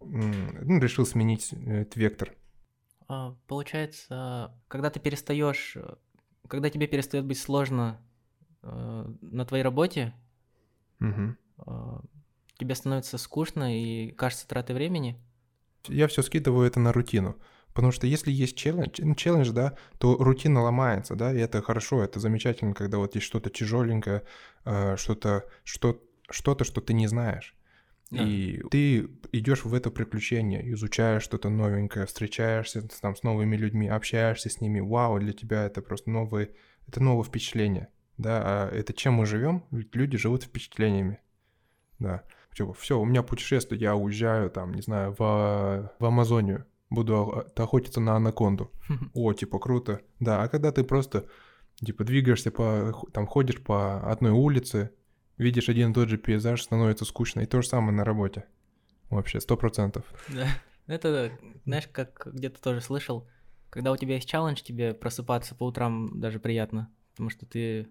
ну, 0.00 0.80
решил 0.80 1.06
сменить 1.06 1.52
этот 1.52 1.96
вектор. 1.96 2.34
А, 3.08 3.34
получается, 3.46 4.54
когда 4.68 4.90
ты 4.90 5.00
перестаешь, 5.00 5.76
когда 6.48 6.70
тебе 6.70 6.86
перестает 6.86 7.24
быть 7.24 7.38
сложно 7.38 8.00
э, 8.62 9.14
на 9.20 9.44
твоей 9.44 9.62
работе, 9.62 10.14
угу. 11.00 11.36
э, 11.66 12.00
тебе 12.58 12.74
становится 12.74 13.18
скучно 13.18 13.76
и 13.76 14.12
кажется 14.12 14.46
тратой 14.46 14.76
времени? 14.76 15.20
Я 15.88 16.08
все 16.08 16.22
скидываю 16.22 16.66
это 16.66 16.78
на 16.78 16.92
рутину. 16.92 17.36
Потому 17.72 17.92
что 17.92 18.06
если 18.06 18.32
есть 18.32 18.56
челлендж, 18.56 19.00
ну, 19.00 19.14
челлендж, 19.14 19.50
да, 19.50 19.76
то 19.98 20.16
рутина 20.16 20.60
ломается, 20.62 21.14
да, 21.14 21.32
и 21.32 21.38
это 21.38 21.62
хорошо, 21.62 22.02
это 22.02 22.18
замечательно, 22.18 22.74
когда 22.74 22.98
вот 22.98 23.14
есть 23.14 23.26
что-то 23.26 23.48
тяжеленькое, 23.48 24.24
э, 24.64 24.96
что-то, 24.96 25.44
что, 25.62 26.02
что-то, 26.28 26.64
что 26.64 26.80
ты 26.80 26.94
не 26.94 27.06
знаешь. 27.06 27.54
Да. 28.10 28.24
И 28.24 28.60
ты 28.70 29.08
идешь 29.32 29.64
в 29.64 29.72
это 29.72 29.90
приключение, 29.90 30.72
изучаешь 30.72 31.22
что-то 31.22 31.48
новенькое, 31.48 32.06
встречаешься 32.06 32.86
там 33.00 33.14
с 33.14 33.22
новыми 33.22 33.56
людьми, 33.56 33.88
общаешься 33.88 34.50
с 34.50 34.60
ними. 34.60 34.80
Вау, 34.80 35.20
для 35.20 35.32
тебя 35.32 35.64
это 35.64 35.80
просто 35.80 36.10
новые, 36.10 36.50
это 36.88 37.00
новое 37.00 37.24
впечатление. 37.24 37.88
Да, 38.18 38.42
а 38.44 38.70
это 38.70 38.92
чем 38.92 39.14
мы 39.14 39.26
живем? 39.26 39.64
Люди 39.70 40.18
живут 40.18 40.42
впечатлениями. 40.42 41.20
Да. 41.98 42.24
Типа, 42.52 42.72
все, 42.74 42.98
у 42.98 43.04
меня 43.04 43.22
путешествие, 43.22 43.80
я 43.80 43.94
уезжаю 43.94 44.50
там, 44.50 44.74
не 44.74 44.82
знаю, 44.82 45.14
в, 45.16 45.92
в 45.98 46.04
Амазонию 46.04 46.66
буду 46.90 47.46
охотиться 47.56 48.00
на 48.00 48.16
анаконду. 48.16 48.72
О, 49.14 49.32
типа, 49.32 49.58
круто. 49.58 50.00
Да, 50.18 50.42
а 50.42 50.48
когда 50.48 50.72
ты 50.72 50.84
просто, 50.84 51.26
типа, 51.76 52.04
двигаешься 52.04 52.50
по, 52.50 52.92
там, 53.12 53.26
ходишь 53.26 53.62
по 53.62 54.00
одной 54.10 54.32
улице, 54.32 54.90
видишь 55.40 55.68
один 55.68 55.90
и 55.90 55.94
тот 55.94 56.08
же 56.08 56.18
пейзаж, 56.18 56.62
становится 56.62 57.04
скучно. 57.04 57.40
И 57.40 57.46
то 57.46 57.62
же 57.62 57.68
самое 57.68 57.92
на 57.92 58.04
работе. 58.04 58.44
Вообще, 59.08 59.40
сто 59.40 59.56
процентов. 59.56 60.04
Да. 60.28 60.46
Это, 60.86 61.32
знаешь, 61.64 61.88
как 61.90 62.28
где-то 62.32 62.60
тоже 62.60 62.80
слышал, 62.80 63.28
когда 63.70 63.92
у 63.92 63.96
тебя 63.96 64.14
есть 64.16 64.28
челлендж, 64.28 64.60
тебе 64.62 64.92
просыпаться 64.92 65.54
по 65.54 65.64
утрам 65.64 66.20
даже 66.20 66.40
приятно, 66.40 66.90
потому 67.12 67.30
что 67.30 67.46
ты 67.46 67.88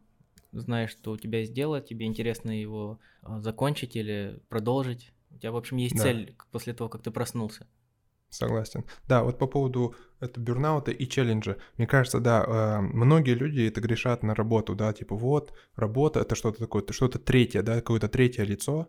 знаешь, 0.51 0.91
что 0.91 1.11
у 1.11 1.17
тебя 1.17 1.39
есть 1.39 1.53
дело, 1.53 1.79
тебе 1.79 2.05
интересно 2.05 2.51
его 2.51 2.99
а, 3.21 3.39
закончить 3.39 3.95
или 3.95 4.41
продолжить. 4.49 5.13
У 5.31 5.37
тебя, 5.37 5.51
в 5.51 5.57
общем, 5.57 5.77
есть 5.77 5.95
да. 5.95 6.03
цель 6.03 6.35
после 6.51 6.73
того, 6.73 6.89
как 6.89 7.01
ты 7.01 7.11
проснулся. 7.11 7.67
Согласен. 8.29 8.85
Да, 9.07 9.23
вот 9.23 9.39
по 9.39 9.47
поводу 9.47 9.95
это 10.19 10.39
бюрнаута 10.39 10.91
и 10.91 11.07
челленджа. 11.07 11.57
Мне 11.77 11.87
кажется, 11.87 12.19
да, 12.19 12.43
э, 12.45 12.81
многие 12.81 13.33
люди 13.33 13.61
это 13.61 13.81
грешат 13.81 14.21
на 14.21 14.35
работу, 14.35 14.75
да, 14.75 14.93
типа 14.93 15.15
вот, 15.15 15.53
работа 15.75 16.19
это 16.19 16.35
что-то 16.35 16.59
такое, 16.59 16.83
что-то 16.91 17.17
третье, 17.17 17.63
да, 17.63 17.75
какое-то 17.75 18.07
третье 18.07 18.43
лицо, 18.43 18.87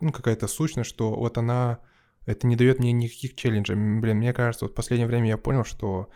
ну, 0.00 0.12
какая-то 0.12 0.46
сущность, 0.46 0.88
что 0.88 1.14
вот 1.14 1.38
она, 1.38 1.80
это 2.24 2.46
не 2.46 2.54
дает 2.54 2.78
мне 2.78 2.92
никаких 2.92 3.34
челленджей. 3.34 3.74
Блин, 3.74 4.18
мне 4.18 4.32
кажется, 4.32 4.66
вот 4.66 4.72
в 4.72 4.76
последнее 4.76 5.08
время 5.08 5.28
я 5.28 5.38
понял, 5.38 5.64
что 5.64 6.08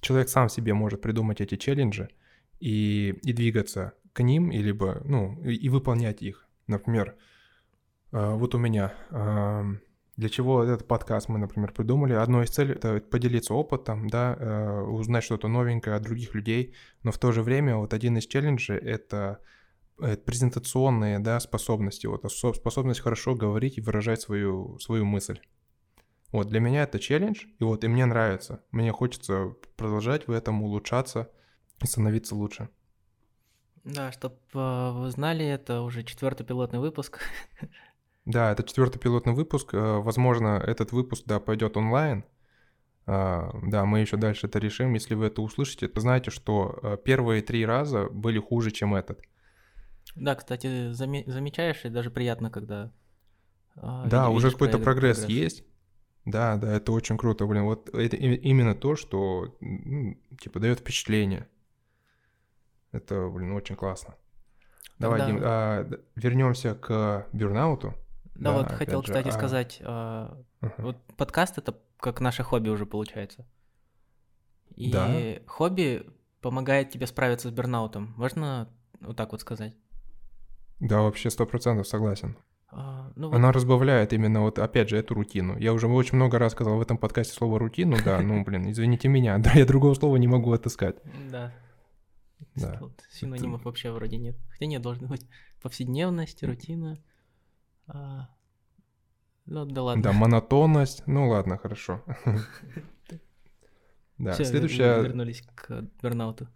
человек 0.00 0.28
сам 0.28 0.50
себе 0.50 0.74
может 0.74 1.00
придумать 1.00 1.40
эти 1.40 1.56
челленджи 1.56 2.10
и, 2.60 3.18
и 3.22 3.32
двигаться 3.32 3.94
к 4.12 4.22
ним, 4.22 4.50
и 4.50 4.58
либо, 4.58 5.00
ну, 5.04 5.42
и, 5.42 5.54
и 5.54 5.68
выполнять 5.70 6.20
их. 6.22 6.46
Например, 6.66 7.16
э, 8.12 8.34
вот 8.34 8.54
у 8.54 8.58
меня 8.58 8.92
для 10.16 10.28
чего 10.28 10.62
этот 10.62 10.86
подкаст 10.86 11.28
мы, 11.28 11.38
например, 11.38 11.72
придумали? 11.72 12.12
Одно 12.12 12.42
из 12.42 12.50
целей— 12.50 12.74
это 12.74 13.00
поделиться 13.00 13.54
опытом, 13.54 14.08
да, 14.08 14.36
э, 14.38 14.80
узнать 14.82 15.24
что-то 15.24 15.48
новенькое 15.48 15.96
от 15.96 16.02
других 16.02 16.34
людей, 16.34 16.74
но 17.02 17.10
в 17.10 17.18
то 17.18 17.32
же 17.32 17.42
время 17.42 17.76
вот 17.76 17.92
один 17.92 18.16
из 18.16 18.26
челленджей— 18.26 18.78
это 18.78 19.40
э, 19.98 20.16
презентационные 20.16 21.18
да, 21.18 21.40
способности, 21.40 22.06
вот, 22.06 22.30
способность 22.30 23.00
хорошо 23.00 23.34
говорить 23.34 23.78
и 23.78 23.80
выражать 23.80 24.20
свою, 24.20 24.78
свою 24.78 25.04
мысль. 25.04 25.40
Вот, 26.30 26.48
для 26.48 26.60
меня 26.60 26.84
это 26.84 26.98
челлендж, 26.98 27.46
и 27.58 27.64
вот, 27.64 27.84
и 27.84 27.88
мне 27.88 28.06
нравится. 28.06 28.62
Мне 28.70 28.92
хочется 28.92 29.54
продолжать 29.76 30.28
в 30.28 30.32
этом, 30.32 30.62
улучшаться 30.62 31.30
и 31.82 31.86
становиться 31.86 32.34
лучше. 32.36 32.68
Да, 33.84 34.12
чтобы 34.12 34.36
э, 34.54 34.90
вы 34.92 35.10
знали, 35.10 35.44
это 35.44 35.82
уже 35.82 36.04
четвертый 36.04 36.46
пилотный 36.46 36.78
выпуск. 36.78 37.20
Да, 38.24 38.52
это 38.52 38.62
четвертый 38.62 38.98
пилотный 38.98 39.34
выпуск. 39.34 39.74
Э, 39.74 39.98
возможно, 39.98 40.62
этот 40.66 40.92
выпуск, 40.92 41.24
да, 41.26 41.40
пойдет 41.40 41.76
онлайн. 41.76 42.24
А, 43.06 43.50
да, 43.62 43.84
мы 43.84 44.00
еще 44.00 44.16
дальше 44.16 44.46
это 44.46 44.58
решим. 44.58 44.94
Если 44.94 45.14
вы 45.14 45.26
это 45.26 45.42
услышите, 45.42 45.88
то 45.88 46.00
знаете, 46.00 46.30
что 46.30 46.78
э, 46.82 46.96
первые 47.04 47.42
три 47.42 47.66
раза 47.66 48.08
были 48.08 48.38
хуже, 48.38 48.70
чем 48.70 48.94
этот. 48.94 49.20
Да, 50.16 50.34
кстати, 50.34 50.90
заме- 50.92 51.28
замечаешь, 51.30 51.84
и 51.84 51.90
даже 51.90 52.10
приятно, 52.10 52.50
когда 52.50 52.92
Да, 53.74 54.30
уже 54.30 54.50
какой-то 54.50 54.78
прогре- 54.78 54.82
прогресс 54.84 55.24
есть. 55.26 55.64
Да, 56.24 56.56
да, 56.56 56.72
это 56.76 56.92
очень 56.92 57.18
круто, 57.18 57.44
блин. 57.46 57.64
Вот 57.64 57.90
это 57.94 58.16
именно 58.16 58.74
то, 58.74 58.96
что, 58.96 59.54
ну, 59.60 60.16
типа, 60.40 60.60
дает 60.60 60.78
впечатление. 60.80 61.46
Это, 62.92 63.28
блин, 63.28 63.52
очень 63.52 63.76
классно. 63.76 64.14
Давай, 64.98 65.20
Тогда- 65.20 65.32
Дим, 65.34 65.42
а, 65.44 65.90
вернемся 66.14 66.74
к 66.74 67.26
бурнауту. 67.32 67.92
Да, 68.34 68.52
Да, 68.52 68.58
вот 68.58 68.72
хотел, 68.72 69.00
же, 69.02 69.06
кстати, 69.12 69.28
а- 69.28 69.32
сказать, 69.32 69.78
а, 69.82 70.40
Ага. 70.60 70.74
вот 70.78 70.96
подкаст 71.16 71.58
это 71.58 71.76
как 71.98 72.20
наше 72.20 72.42
хобби 72.42 72.68
уже 72.68 72.84
получается. 72.86 73.46
И 74.74 74.90
Да. 74.90 75.08
хобби 75.46 76.04
помогает 76.40 76.90
тебе 76.90 77.06
справиться 77.06 77.48
с 77.48 77.52
бернаутом. 77.52 78.12
Можно 78.16 78.68
вот 79.00 79.16
так 79.16 79.32
вот 79.32 79.40
сказать? 79.40 79.74
Да, 80.80 81.02
вообще 81.02 81.30
сто 81.30 81.46
процентов 81.46 81.86
согласен. 81.86 82.36
А, 82.76 83.12
ну 83.14 83.28
вот, 83.28 83.36
Она 83.36 83.52
разбавляет 83.52 84.12
именно 84.12 84.40
вот, 84.40 84.58
опять 84.58 84.88
же, 84.88 84.96
эту 84.96 85.14
рутину. 85.14 85.56
Я 85.58 85.72
уже 85.72 85.86
очень 85.86 86.16
много 86.16 86.40
раз 86.40 86.52
сказал 86.52 86.76
в 86.76 86.80
этом 86.82 86.98
подкасте 86.98 87.32
слово 87.32 87.60
рутину, 87.60 87.96
да, 88.04 88.20
ну, 88.20 88.42
блин, 88.44 88.68
извините 88.68 89.06
меня, 89.06 89.38
да, 89.38 89.52
я 89.54 89.64
другого 89.64 89.94
слова 89.94 90.16
не 90.16 90.26
могу 90.26 90.52
отыскать. 90.52 90.96
да. 91.30 91.52
Да. 92.56 92.80
Синонимов 93.10 93.64
вообще 93.64 93.90
вроде 93.90 94.16
нет. 94.16 94.36
Хотя 94.50 94.66
нет, 94.66 94.82
должны 94.82 95.06
быть 95.06 95.26
повседневность, 95.62 96.42
рутина. 96.42 96.98
А, 97.86 98.28
Ну 99.46 99.64
да 99.66 99.82
ладно. 99.82 100.02
Да, 100.02 100.12
монотонность, 100.12 101.06
ну 101.06 101.28
ладно, 101.28 101.58
хорошо. 101.58 102.02
Да, 104.18 104.32
Всё, 104.32 104.44
следующая, 104.44 105.02
вернулись 105.02 105.42
к 105.56 105.82
бернауту. 106.00 106.46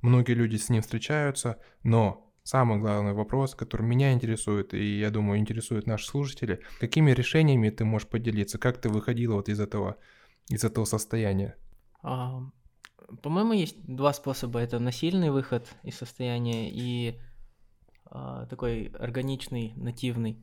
многие 0.00 0.32
люди 0.32 0.56
с 0.56 0.68
ним 0.68 0.80
встречаются, 0.80 1.58
но 1.82 2.32
самый 2.44 2.78
главный 2.78 3.12
вопрос, 3.14 3.56
который 3.56 3.82
меня 3.82 4.12
интересует, 4.12 4.74
и 4.74 4.98
я 5.00 5.10
думаю, 5.10 5.40
интересует 5.40 5.86
наших 5.88 6.08
слушателей, 6.08 6.60
какими 6.78 7.10
решениями 7.10 7.70
ты 7.70 7.84
можешь 7.84 8.08
поделиться, 8.08 8.58
как 8.58 8.80
ты 8.80 8.88
выходила 8.88 9.34
вот 9.34 9.48
из 9.48 9.58
этого, 9.58 9.96
из 10.48 10.62
этого 10.62 10.84
состояния? 10.84 11.56
А, 12.02 12.40
По-моему, 13.22 13.54
есть 13.54 13.84
два 13.84 14.12
способа. 14.12 14.60
Это 14.60 14.78
насильный 14.78 15.30
выход 15.30 15.66
из 15.82 15.96
состояния 15.96 16.70
и 16.70 17.20
а, 18.06 18.46
такой 18.46 18.86
органичный, 19.00 19.72
нативный. 19.74 20.38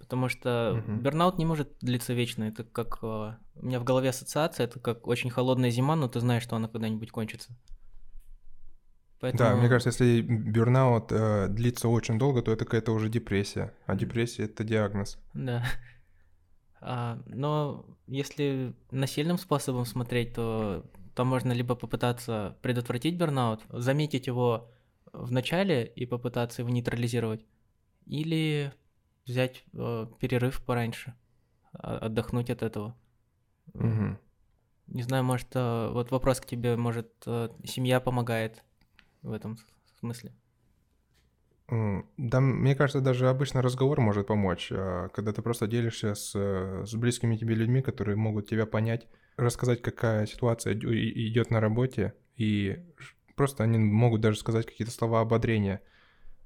Потому 0.00 0.28
что 0.28 0.82
Мгм. 0.88 1.02
бернаут 1.02 1.38
не 1.38 1.44
может 1.44 1.76
длиться 1.80 2.14
вечно. 2.14 2.44
Это 2.44 2.64
как... 2.64 2.98
а, 3.02 3.38
У 3.54 3.66
меня 3.66 3.78
в 3.78 3.84
голове 3.84 4.08
ассоциация, 4.08 4.64
это 4.64 4.80
как 4.80 5.06
очень 5.06 5.30
холодная 5.30 5.70
зима, 5.70 5.94
но 5.94 6.08
ты 6.08 6.18
знаешь, 6.18 6.42
что 6.42 6.56
она 6.56 6.66
когда-нибудь 6.66 7.12
кончится. 7.12 7.52
Да, 9.20 9.54
мне 9.54 9.68
кажется, 9.68 9.90
если 9.90 10.22
бюрнаут 10.22 11.12
э, 11.12 11.48
длится 11.48 11.88
очень 11.88 12.18
долго, 12.18 12.40
то 12.40 12.52
это 12.52 12.64
какая-то 12.64 12.92
уже 12.92 13.10
депрессия, 13.10 13.74
а 13.86 13.94
депрессия 13.94 14.44
это 14.44 14.64
диагноз. 14.64 15.18
Да. 15.34 15.64
А, 16.82 17.20
но 17.26 17.84
если 18.06 18.72
насильным 18.90 19.36
способом 19.36 19.84
смотреть, 19.84 20.32
то 20.32 20.86
там 21.14 21.26
можно 21.26 21.52
либо 21.52 21.74
попытаться 21.74 22.56
предотвратить 22.62 23.16
бернаут, 23.16 23.60
заметить 23.68 24.26
его 24.26 24.70
в 25.12 25.30
начале 25.30 25.84
и 25.84 26.06
попытаться 26.06 26.62
его 26.62 26.70
нейтрализировать, 26.70 27.44
или 28.06 28.72
взять 29.30 29.64
э, 29.72 30.06
перерыв 30.18 30.62
пораньше, 30.64 31.14
а- 31.72 31.98
отдохнуть 31.98 32.50
от 32.50 32.62
этого. 32.62 32.96
Мгм. 33.74 34.18
Не 34.88 35.02
знаю, 35.02 35.24
может, 35.24 35.48
э, 35.54 35.90
вот 35.92 36.10
вопрос 36.10 36.40
к 36.40 36.46
тебе, 36.46 36.76
может, 36.76 37.12
э, 37.26 37.48
семья 37.64 38.00
помогает 38.00 38.64
в 39.22 39.32
этом 39.32 39.56
смысле? 40.00 40.32
Да, 42.16 42.40
мне 42.40 42.74
кажется, 42.74 43.00
даже 43.00 43.28
обычно 43.28 43.62
разговор 43.62 44.00
может 44.00 44.26
помочь, 44.26 44.72
а, 44.72 45.08
когда 45.10 45.32
ты 45.32 45.40
просто 45.40 45.68
делишься 45.68 46.16
с, 46.16 46.32
э, 46.34 46.84
с 46.84 46.94
близкими 46.94 47.36
тебе 47.36 47.54
людьми, 47.54 47.80
которые 47.80 48.16
могут 48.16 48.48
тебя 48.48 48.66
понять, 48.66 49.06
рассказать, 49.36 49.80
какая 49.80 50.26
ситуация 50.26 50.74
идет 50.74 51.50
на 51.50 51.60
работе, 51.60 52.14
и 52.36 52.84
просто 53.36 53.62
они 53.62 53.78
могут 53.78 54.20
даже 54.20 54.38
сказать 54.38 54.66
какие-то 54.66 54.92
слова 54.92 55.20
ободрения. 55.20 55.80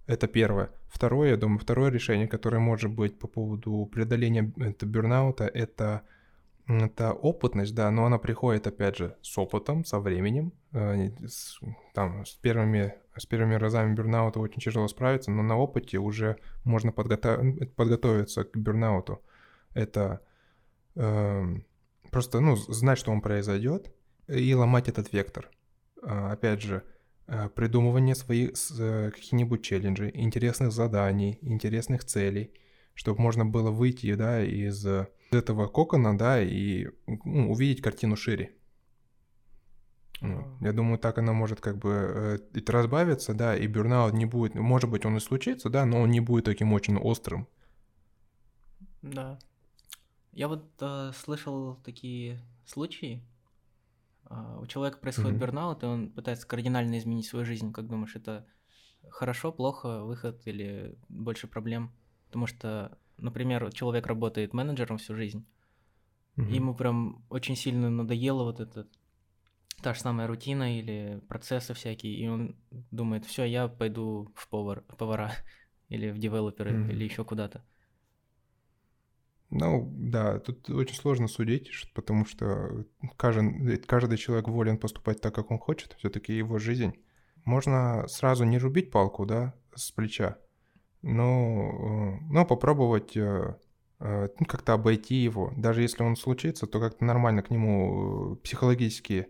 Это 0.07 0.29
первое. 0.29 0.71
Второе, 0.95 1.31
я 1.31 1.37
думаю, 1.37 1.59
второе 1.59 1.91
решение, 1.91 2.29
которое 2.29 2.61
может 2.61 2.89
быть 2.93 3.19
по 3.19 3.27
поводу 3.27 3.85
преодоления 3.93 4.53
это 4.57 4.87
бюрнаута, 4.87 5.45
это, 5.45 6.03
это 6.69 7.13
опытность, 7.13 7.75
да, 7.75 7.91
но 7.91 8.07
она 8.07 8.19
приходит, 8.19 8.69
опять 8.69 8.97
же, 8.97 9.17
с 9.21 9.37
опытом, 9.37 9.85
со 9.85 9.99
временем. 9.99 10.53
Э, 10.73 11.09
с- 11.27 11.59
Там, 11.95 12.25
с 12.25 12.35
первыми, 12.35 12.95
с 13.17 13.27
первыми 13.27 13.57
разами 13.57 13.93
бюрнаута 13.93 14.39
очень 14.39 14.61
тяжело 14.61 14.87
справиться, 14.87 15.33
но 15.33 15.43
на 15.43 15.57
опыте 15.59 15.99
уже 15.99 16.37
можно 16.63 16.93
подготов- 16.93 17.67
подготовиться 17.75 18.45
к 18.45 18.57
бюрнауту. 18.57 19.21
Это 19.75 20.21
эм, 20.97 21.65
просто, 22.13 22.39
ну, 22.39 22.55
знать, 22.57 22.99
что 22.99 23.11
он 23.11 23.21
произойдет, 23.21 23.93
и 24.29 24.55
ломать 24.55 24.89
этот 24.89 25.13
вектор. 25.13 25.51
А, 26.03 26.31
Опять 26.33 26.63
же, 26.63 26.77
э, 26.77 26.94
придумывание 27.27 28.15
своих 28.15 28.51
э, 28.79 29.11
каких-нибудь 29.11 29.63
челленджей, 29.63 30.11
интересных 30.15 30.73
заданий, 30.73 31.39
интересных 31.43 32.05
целей, 32.05 32.53
чтобы 32.95 33.21
можно 33.23 33.45
было 33.45 33.71
выйти, 33.71 34.15
да, 34.15 34.45
из 34.45 34.85
э, 34.87 35.09
этого 35.31 35.67
кокона, 35.67 36.17
да, 36.17 36.43
и 36.43 36.89
ну, 37.07 37.51
увидеть 37.51 37.83
картину 37.83 38.17
шире. 38.17 38.53
Ну. 40.21 40.47
Я 40.61 40.73
думаю, 40.73 40.99
так 40.99 41.19
она 41.19 41.33
может 41.33 41.61
как 41.61 41.79
бы 41.79 42.39
э, 42.55 42.61
разбавиться, 42.67 43.35
да, 43.35 43.57
и 43.57 43.67
бюрнаут 43.67 44.15
не 44.15 44.27
будет, 44.27 44.55
может 44.55 44.91
быть, 44.91 45.05
он 45.05 45.17
и 45.17 45.21
случится, 45.21 45.69
да, 45.71 45.85
но 45.85 46.01
он 46.01 46.11
не 46.11 46.21
будет 46.21 46.45
таким 46.45 46.73
очень 46.73 46.97
острым. 46.97 47.49
Да. 49.03 49.39
Я 50.33 50.49
вот 50.49 50.65
э, 50.81 51.13
слышал 51.15 51.77
такие 51.85 52.41
случаи. 52.65 53.23
А, 54.27 54.59
у 54.61 54.67
человека 54.67 54.99
происходит 54.99 55.33
Мгм. 55.33 55.41
бернаут, 55.41 55.83
и 55.83 55.87
он 55.87 56.11
пытается 56.11 56.47
кардинально 56.47 56.99
изменить 56.99 57.27
свою 57.27 57.45
жизнь. 57.45 57.73
Как 57.73 57.87
думаешь, 57.89 58.17
это 58.17 58.47
хорошо, 59.11 59.53
плохо, 59.53 60.03
выход 60.05 60.47
или 60.47 60.99
больше 61.09 61.47
проблем? 61.47 61.93
Потому 62.27 62.47
что, 62.47 62.99
например, 63.19 63.73
человек 63.73 64.07
работает 64.07 64.55
менеджером 64.55 64.99
всю 64.99 65.15
жизнь, 65.15 65.47
Мгм. 66.37 66.55
ему 66.55 66.75
прям 66.75 67.25
очень 67.31 67.57
сильно 67.57 67.91
надоело 67.91 68.45
вот 68.45 68.61
это 68.61 68.89
та 69.83 69.95
же 69.95 70.01
самая 70.01 70.27
рутина 70.27 70.79
или 70.79 71.21
процессы 71.29 71.75
всякие, 71.75 72.15
и 72.15 72.27
он 72.27 72.57
думает, 72.91 73.25
все, 73.27 73.45
я 73.45 73.69
пойду 73.69 74.33
в 74.35 74.49
повар, 74.49 74.83
повара 74.83 75.33
или 75.89 76.11
в 76.11 76.19
девелоперы 76.19 76.73
Мгм. 76.73 76.91
или 76.91 77.05
еще 77.05 77.25
куда-то. 77.25 77.63
Ну, 79.57 79.89
да, 79.95 80.41
тут 80.41 80.69
очень 80.69 80.97
сложно 80.97 81.29
судить, 81.29 81.71
потому 81.95 82.27
что 82.27 82.85
каждый, 83.17 83.77
каждый 83.77 84.19
человек 84.19 84.49
волен 84.49 84.79
поступать 84.79 85.21
так, 85.21 85.33
как 85.33 85.53
он 85.53 85.61
хочет, 85.61 85.95
все-таки 85.97 86.37
его 86.37 86.59
жизнь. 86.59 86.95
Можно 87.45 88.05
сразу 88.09 88.43
не 88.45 88.59
рубить 88.59 88.91
палку, 88.91 89.27
да, 89.27 89.55
с 89.77 89.93
плеча, 89.93 90.39
но, 91.03 92.19
э, 92.21 92.25
но 92.33 92.45
попробовать 92.45 93.17
э, 93.17 93.57
э, 94.01 94.29
ну, 94.41 94.47
как-то 94.47 94.73
обойти 94.73 95.15
его. 95.15 95.53
Даже 95.57 95.83
если 95.83 96.03
он 96.03 96.17
случится, 96.17 96.67
то 96.67 96.81
как-то 96.81 97.05
нормально 97.05 97.43
к 97.43 97.51
нему 97.51 98.35
психологически 98.43 99.29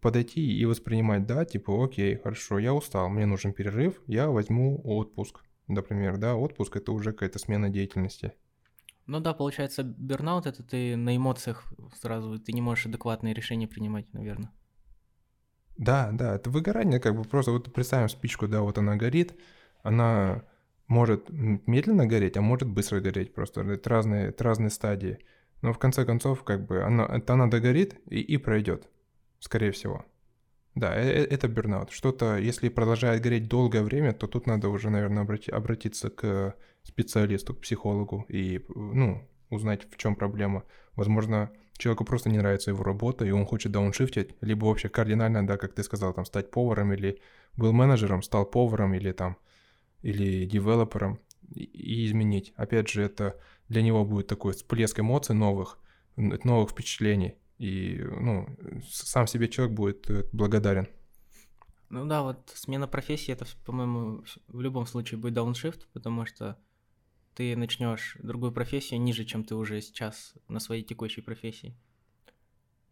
подойти 0.00 0.40
и 0.58 0.64
воспринимать, 0.64 1.26
да, 1.26 1.44
типа, 1.44 1.84
окей, 1.84 2.16
хорошо, 2.16 2.58
я 2.58 2.72
устал, 2.72 3.10
мне 3.10 3.26
нужен 3.26 3.52
перерыв, 3.52 4.00
я 4.06 4.30
возьму 4.30 4.80
отпуск, 4.84 5.44
например, 5.66 6.16
да, 6.16 6.34
отпуск 6.34 6.76
это 6.76 6.92
уже 6.92 7.12
какая-то 7.12 7.38
смена 7.38 7.68
деятельности. 7.68 8.32
Ну 9.06 9.20
да, 9.20 9.34
получается, 9.34 9.82
бернаут 9.82 10.46
это 10.46 10.62
ты 10.62 10.96
на 10.96 11.16
эмоциях 11.16 11.72
сразу, 12.00 12.38
ты 12.38 12.52
не 12.52 12.62
можешь 12.62 12.86
адекватные 12.86 13.34
решения 13.34 13.68
принимать, 13.68 14.12
наверное. 14.12 14.50
Да, 15.76 16.10
да, 16.12 16.36
это 16.36 16.50
выгорание, 16.50 17.00
как 17.00 17.16
бы 17.16 17.24
просто 17.24 17.50
вот 17.50 17.72
представим 17.72 18.08
спичку, 18.08 18.48
да, 18.48 18.62
вот 18.62 18.78
она 18.78 18.96
горит, 18.96 19.38
она 19.82 20.44
может 20.86 21.28
медленно 21.30 22.06
гореть, 22.06 22.36
а 22.36 22.42
может 22.42 22.68
быстро 22.68 23.00
гореть, 23.00 23.34
просто 23.34 23.62
это 23.62 23.90
разные, 23.90 24.28
это 24.28 24.44
разные 24.44 24.70
стадии. 24.70 25.18
Но 25.62 25.72
в 25.72 25.78
конце 25.78 26.04
концов, 26.04 26.44
как 26.44 26.66
бы, 26.66 26.82
она, 26.82 27.04
это 27.06 27.32
она 27.34 27.48
догорит 27.48 28.00
и, 28.08 28.20
и 28.20 28.36
пройдет, 28.36 28.88
скорее 29.40 29.72
всего. 29.72 30.04
Да, 30.74 30.94
э- 30.96 31.22
э- 31.22 31.26
это 31.26 31.48
бернаут. 31.48 31.90
Что-то, 31.90 32.36
если 32.36 32.68
продолжает 32.68 33.22
гореть 33.22 33.48
долгое 33.48 33.82
время, 33.82 34.12
то 34.12 34.26
тут 34.26 34.46
надо 34.46 34.68
уже, 34.68 34.90
наверное, 34.90 35.24
обрати- 35.24 35.50
обратиться 35.50 36.10
к 36.10 36.54
специалисту, 36.82 37.54
к 37.54 37.60
психологу 37.60 38.26
и, 38.28 38.64
ну, 38.74 39.28
узнать, 39.50 39.86
в 39.90 39.96
чем 39.96 40.16
проблема. 40.16 40.64
Возможно, 40.96 41.50
человеку 41.78 42.04
просто 42.04 42.28
не 42.30 42.38
нравится 42.38 42.70
его 42.70 42.82
работа, 42.82 43.24
и 43.24 43.30
он 43.30 43.46
хочет 43.46 43.72
дауншифтить, 43.72 44.34
либо 44.40 44.66
вообще 44.66 44.88
кардинально, 44.88 45.46
да, 45.46 45.56
как 45.56 45.74
ты 45.74 45.82
сказал, 45.82 46.12
там, 46.12 46.24
стать 46.24 46.50
поваром, 46.50 46.92
или 46.92 47.20
был 47.56 47.72
менеджером, 47.72 48.22
стал 48.22 48.44
поваром, 48.44 48.94
или 48.94 49.12
там, 49.12 49.36
или 50.02 50.44
девелопером, 50.44 51.20
и, 51.54 51.64
и 51.64 52.06
изменить. 52.06 52.52
Опять 52.56 52.88
же, 52.88 53.02
это 53.02 53.38
для 53.68 53.82
него 53.82 54.04
будет 54.04 54.26
такой 54.26 54.52
всплеск 54.52 54.98
эмоций 54.98 55.34
новых, 55.34 55.78
новых 56.16 56.70
впечатлений, 56.70 57.34
и, 57.58 58.00
ну, 58.02 58.48
сам 58.88 59.26
себе 59.26 59.48
человек 59.48 59.74
будет 59.74 60.10
э, 60.10 60.24
благодарен. 60.32 60.88
Ну 61.90 62.06
да, 62.06 62.22
вот 62.22 62.50
смена 62.54 62.88
профессии, 62.88 63.32
это, 63.32 63.46
по-моему, 63.64 64.24
в 64.48 64.60
любом 64.60 64.86
случае 64.86 65.20
будет 65.20 65.34
дауншифт, 65.34 65.86
потому 65.92 66.26
что 66.26 66.58
ты 67.34 67.56
начнешь 67.56 68.16
другую 68.22 68.52
профессию 68.52 69.00
ниже, 69.00 69.24
чем 69.24 69.44
ты 69.44 69.54
уже 69.54 69.80
сейчас 69.80 70.34
на 70.48 70.60
своей 70.60 70.82
текущей 70.82 71.20
профессии. 71.20 71.76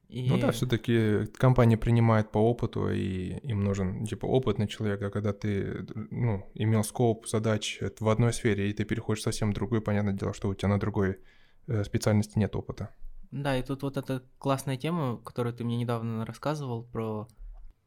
И... 0.08 0.28
Ну 0.28 0.38
да, 0.38 0.50
все-таки 0.50 1.24
компания 1.38 1.78
принимает 1.78 2.30
по 2.30 2.38
опыту, 2.38 2.90
и 2.90 3.38
им 3.38 3.64
нужен 3.64 4.04
типа 4.04 4.26
опытный 4.26 4.68
человек, 4.68 5.00
а 5.00 5.10
когда 5.10 5.32
ты 5.32 5.86
ну, 6.10 6.46
имел 6.54 6.84
скоп 6.84 7.26
задач 7.26 7.80
в 7.98 8.08
одной 8.08 8.34
сфере, 8.34 8.68
и 8.68 8.74
ты 8.74 8.84
переходишь 8.84 9.22
совсем 9.22 9.52
в 9.52 9.54
другую, 9.54 9.80
понятное 9.80 10.12
дело, 10.12 10.34
что 10.34 10.48
у 10.48 10.54
тебя 10.54 10.68
на 10.68 10.78
другой 10.78 11.18
э, 11.66 11.82
специальности 11.84 12.38
нет 12.38 12.54
опыта. 12.54 12.94
Да, 13.32 13.56
и 13.56 13.62
тут 13.62 13.82
вот 13.82 13.96
эта 13.96 14.22
классная 14.38 14.76
тема, 14.76 15.16
которую 15.16 15.54
ты 15.54 15.64
мне 15.64 15.78
недавно 15.78 16.26
рассказывал 16.26 16.84
про 16.84 17.28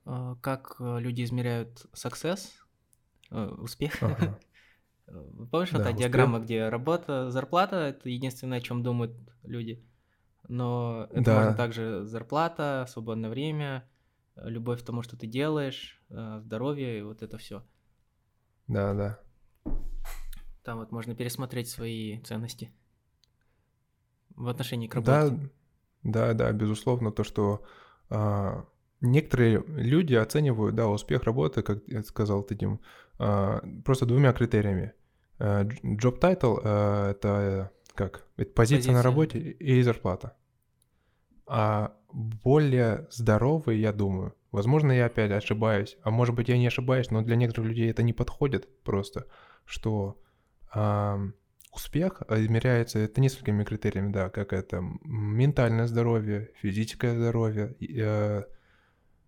э, 0.06 0.36
как 0.42 0.78
э, 0.80 1.00
люди 1.00 1.24
измеряют 1.24 1.86
success, 1.94 2.48
э, 3.30 3.46
успех. 3.60 4.02
Ага. 4.02 4.40
Помнишь, 5.52 5.70
да, 5.70 5.78
вот 5.78 5.84
та 5.84 5.90
успех. 5.92 5.98
диаграмма, 5.98 6.40
где 6.40 6.68
работа, 6.68 7.30
зарплата 7.30 7.76
это 7.76 8.10
единственное, 8.10 8.58
о 8.58 8.62
чем 8.62 8.82
думают 8.82 9.16
люди. 9.44 9.86
Но 10.48 11.08
это 11.12 11.26
да. 11.26 11.36
можно 11.36 11.54
также 11.54 12.06
зарплата, 12.06 12.88
свободное 12.90 13.30
время, 13.30 13.88
любовь 14.36 14.82
к 14.82 14.86
тому, 14.86 15.04
что 15.04 15.16
ты 15.16 15.28
делаешь, 15.28 16.04
здоровье 16.10 17.00
и 17.00 17.02
вот 17.04 17.22
это 17.22 17.38
все. 17.38 17.64
Да, 18.68 18.94
да. 18.96 19.20
Там 20.64 20.80
вот 20.80 20.92
можно 20.92 21.16
пересмотреть 21.16 21.70
свои 21.70 22.20
ценности 22.22 22.74
в 24.36 24.48
отношении 24.48 24.88
к 24.88 24.96
работе. 24.96 25.50
Да, 26.04 26.34
да, 26.34 26.34
да, 26.34 26.52
безусловно, 26.52 27.12
то, 27.12 27.24
что 27.24 27.64
а, 28.10 28.66
некоторые 29.02 29.64
люди 29.68 30.14
оценивают, 30.16 30.76
да, 30.76 30.88
успех 30.88 31.24
работы, 31.24 31.62
как 31.62 31.84
сказал 32.06 32.44
ты, 32.44 32.56
Дим, 32.56 32.80
а, 33.18 33.62
просто 33.84 34.06
двумя 34.06 34.34
критериями. 34.34 34.94
А, 35.40 35.64
job 35.64 36.20
title 36.20 36.60
а, 36.64 37.12
это 37.12 37.72
как? 37.94 38.28
Это 38.38 38.52
позиция, 38.52 38.78
позиция 38.78 38.94
на 38.94 39.04
работе 39.04 39.40
и 39.40 39.82
зарплата. 39.82 40.36
А 41.48 41.96
более 42.12 43.08
здоровые, 43.12 43.82
я 43.82 43.94
думаю, 43.94 44.36
возможно, 44.52 44.92
я 44.92 45.06
опять 45.06 45.32
ошибаюсь, 45.32 45.98
а 46.04 46.12
может 46.12 46.36
быть, 46.36 46.50
я 46.50 46.58
не 46.58 46.68
ошибаюсь, 46.68 47.12
но 47.12 47.22
для 47.22 47.36
некоторых 47.36 47.70
людей 47.70 47.90
это 47.90 48.04
не 48.04 48.14
подходит 48.14 48.84
просто, 48.84 49.28
что 49.66 50.22
а, 50.74 51.20
успех 51.76 52.24
измеряется 52.30 53.00
это 53.00 53.22
несколькими 53.22 53.64
критериями, 53.64 54.12
да, 54.12 54.30
как 54.30 54.54
это 54.54 54.82
ментальное 55.04 55.88
здоровье, 55.88 56.52
физическое 56.62 57.16
здоровье, 57.16 57.76
э, 57.80 58.44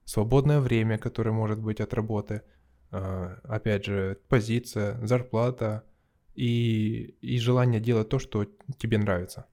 свободное 0.06 0.60
время, 0.60 0.98
которое 0.98 1.32
может 1.32 1.60
быть 1.60 1.82
от 1.82 1.94
работы, 1.94 2.42
э, 2.92 3.36
опять 3.44 3.86
же, 3.86 4.18
позиция, 4.30 5.06
зарплата 5.06 5.84
и, 6.36 7.16
и 7.22 7.38
желание 7.40 7.82
делать 7.82 8.10
то, 8.10 8.20
что 8.20 8.46
тебе 8.78 8.98
нравится. 8.98 9.46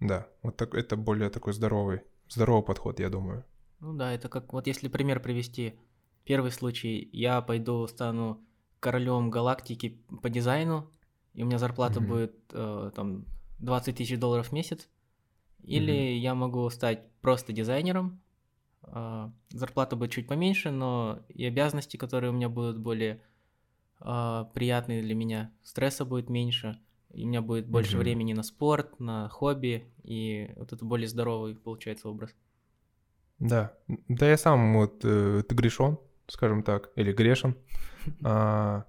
Да, 0.00 0.26
вот 0.42 0.56
так, 0.56 0.74
это 0.74 0.96
более 0.96 1.28
такой 1.28 1.52
здоровый, 1.52 2.00
здоровый 2.28 2.64
подход, 2.64 3.00
я 3.00 3.10
думаю. 3.10 3.44
Ну 3.80 3.92
да, 3.92 4.12
это 4.12 4.28
как, 4.28 4.52
вот 4.52 4.66
если 4.66 4.88
пример 4.88 5.20
привести, 5.20 5.74
первый 6.24 6.50
случай, 6.50 7.08
я 7.12 7.42
пойду 7.42 7.86
стану 7.86 8.40
королем 8.78 9.30
галактики 9.30 10.00
по 10.22 10.30
дизайну, 10.30 10.90
и 11.34 11.42
у 11.42 11.46
меня 11.46 11.58
зарплата 11.58 12.00
mm-hmm. 12.00 12.06
будет 12.06 12.34
э, 12.52 12.90
там 12.94 13.24
20 13.58 13.96
тысяч 13.96 14.18
долларов 14.18 14.48
в 14.48 14.52
месяц, 14.52 14.88
или 15.62 15.92
mm-hmm. 15.92 16.18
я 16.18 16.34
могу 16.34 16.68
стать 16.70 17.02
просто 17.20 17.52
дизайнером, 17.52 18.20
э, 18.82 19.30
зарплата 19.50 19.96
будет 19.96 20.12
чуть 20.12 20.26
поменьше, 20.28 20.70
но 20.70 21.20
и 21.28 21.44
обязанности, 21.44 21.96
которые 21.96 22.30
у 22.30 22.34
меня 22.34 22.48
будут 22.48 22.78
более 22.78 23.22
э, 24.00 24.44
приятные 24.54 25.02
для 25.02 25.14
меня, 25.14 25.52
стресса 25.62 26.04
будет 26.04 26.30
меньше, 26.30 26.80
и 27.12 27.24
у 27.24 27.28
меня 27.28 27.42
будет 27.42 27.66
больше 27.66 27.96
mm-hmm. 27.96 28.00
времени 28.00 28.32
на 28.32 28.42
спорт, 28.42 28.98
на 29.00 29.28
хобби, 29.28 29.92
и 30.02 30.52
вот 30.56 30.72
это 30.72 30.84
более 30.84 31.08
здоровый 31.08 31.54
получается 31.54 32.08
образ. 32.08 32.34
Да, 33.38 33.72
да 34.08 34.28
я 34.28 34.36
сам 34.36 34.74
вот 34.74 35.00
э, 35.04 35.42
ты 35.48 35.54
грешен, 35.54 35.98
скажем 36.28 36.62
так, 36.62 36.90
или 36.96 37.12
грешен. 37.12 37.56
А, 38.24 38.86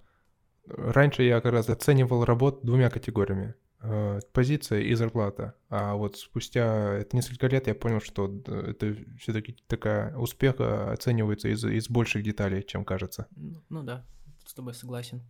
Раньше 0.77 1.23
я 1.23 1.41
как 1.41 1.51
раз 1.51 1.69
оценивал 1.69 2.25
работу 2.25 2.59
двумя 2.63 2.89
категориями. 2.89 3.55
Э, 3.83 4.19
позиция 4.31 4.81
и 4.81 4.93
зарплата. 4.93 5.55
А 5.69 5.95
вот 5.95 6.17
спустя 6.17 7.03
несколько 7.11 7.47
лет 7.47 7.67
я 7.67 7.75
понял, 7.75 7.99
что 7.99 8.31
это 8.45 8.95
все-таки 9.19 9.57
такая 9.67 10.15
успех 10.17 10.59
оценивается 10.59 11.49
из, 11.49 11.65
из 11.65 11.89
больших 11.89 12.23
деталей, 12.23 12.63
чем 12.63 12.85
кажется. 12.85 13.27
Ну, 13.35 13.63
ну 13.69 13.83
да, 13.83 14.05
с 14.45 14.53
тобой 14.53 14.73
согласен. 14.73 15.21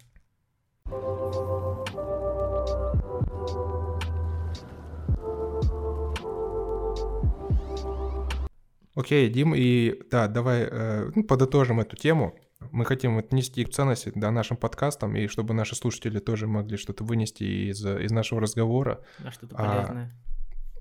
Окей, 8.93 9.29
Дим, 9.29 9.55
и 9.55 10.01
да, 10.11 10.27
давай 10.27 10.63
э, 10.63 11.11
ну, 11.15 11.23
подытожим 11.23 11.79
эту 11.79 11.95
тему. 11.95 12.35
Мы 12.71 12.85
хотим 12.85 13.17
отнести 13.17 13.63
ценности 13.65 14.11
да, 14.15 14.31
нашим 14.31 14.57
подкастам, 14.57 15.15
и 15.15 15.27
чтобы 15.27 15.53
наши 15.53 15.75
слушатели 15.75 16.19
тоже 16.19 16.47
могли 16.47 16.77
что-то 16.77 17.03
вынести 17.03 17.43
из, 17.69 17.85
из 17.85 18.11
нашего 18.11 18.41
разговора. 18.41 19.03
Да, 19.19 19.31
что-то 19.31 19.55
полезное. 19.55 20.15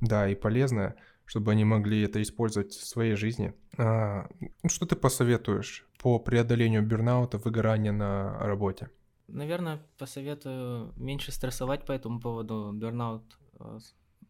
А, 0.00 0.06
да, 0.06 0.28
и 0.28 0.34
полезное, 0.34 0.96
чтобы 1.26 1.52
они 1.52 1.64
могли 1.64 2.02
это 2.02 2.22
использовать 2.22 2.72
в 2.72 2.86
своей 2.86 3.16
жизни. 3.16 3.54
А, 3.76 4.28
что 4.66 4.86
ты 4.86 4.96
посоветуешь 4.96 5.86
по 5.98 6.18
преодолению 6.18 6.86
бернаута, 6.86 7.38
выгорания 7.38 7.92
на 7.92 8.38
работе? 8.38 8.90
Наверное, 9.28 9.80
посоветую 9.98 10.92
меньше 10.96 11.32
стрессовать 11.32 11.84
по 11.86 11.92
этому 11.92 12.20
поводу. 12.20 12.72
Бернаут 12.74 13.38
э, 13.60 13.78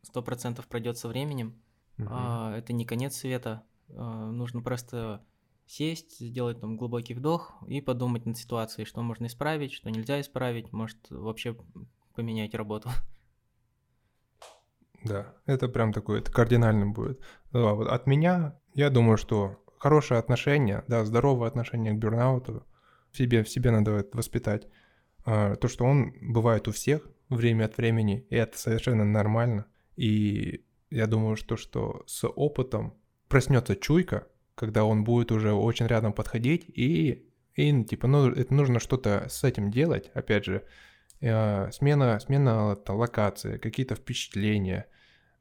сто 0.02 0.22
процентов 0.22 0.66
пройдет 0.66 0.98
со 0.98 1.08
временем. 1.08 1.60
Угу. 1.98 2.08
А, 2.10 2.56
это 2.56 2.72
не 2.72 2.84
конец 2.84 3.16
света. 3.16 3.62
А, 3.88 4.30
нужно 4.30 4.60
просто 4.60 5.24
сесть, 5.70 6.18
сделать 6.18 6.60
там 6.60 6.76
глубокий 6.76 7.14
вдох 7.14 7.54
и 7.68 7.80
подумать 7.80 8.26
над 8.26 8.36
ситуацией, 8.36 8.86
что 8.86 9.02
можно 9.02 9.26
исправить, 9.26 9.72
что 9.72 9.90
нельзя 9.90 10.20
исправить, 10.20 10.72
может 10.72 10.98
вообще 11.10 11.56
поменять 12.14 12.54
работу. 12.54 12.90
Да, 15.02 15.34
это 15.46 15.66
прям 15.66 15.94
такое, 15.94 16.20
это 16.20 16.30
кардинально 16.30 16.84
будет. 16.84 17.20
Да, 17.52 17.72
вот 17.72 17.88
от 17.88 18.06
меня, 18.06 18.60
я 18.74 18.90
думаю, 18.90 19.16
что 19.16 19.64
хорошее 19.78 20.20
отношение, 20.20 20.84
да, 20.88 21.06
здоровое 21.06 21.48
отношение 21.48 21.94
к 21.94 21.98
бернауту 21.98 22.66
в 23.10 23.16
себе, 23.16 23.42
в 23.42 23.48
себе 23.48 23.70
надо 23.70 24.06
воспитать. 24.12 24.68
А, 25.24 25.56
то, 25.56 25.68
что 25.68 25.86
он 25.86 26.12
бывает 26.20 26.68
у 26.68 26.72
всех 26.72 27.08
время 27.30 27.64
от 27.64 27.78
времени, 27.78 28.26
и 28.28 28.36
это 28.36 28.58
совершенно 28.58 29.06
нормально. 29.06 29.64
И 29.96 30.66
я 30.90 31.06
думаю, 31.06 31.36
что, 31.36 31.56
что 31.56 32.02
с 32.06 32.28
опытом 32.28 32.92
проснется 33.28 33.76
чуйка, 33.76 34.26
когда 34.60 34.84
он 34.84 35.04
будет 35.04 35.32
уже 35.32 35.54
очень 35.54 35.86
рядом 35.86 36.12
подходить, 36.12 36.66
и, 36.68 37.24
и 37.54 37.84
типа, 37.84 38.06
ну, 38.06 38.30
это 38.30 38.52
нужно 38.52 38.78
что-то 38.78 39.26
с 39.30 39.42
этим 39.42 39.70
делать, 39.70 40.10
опять 40.12 40.44
же, 40.44 40.66
э, 41.22 41.70
смена, 41.72 42.20
смена 42.20 42.76
там, 42.76 42.96
локации, 42.96 43.56
какие-то 43.56 43.94
впечатления, 43.94 44.84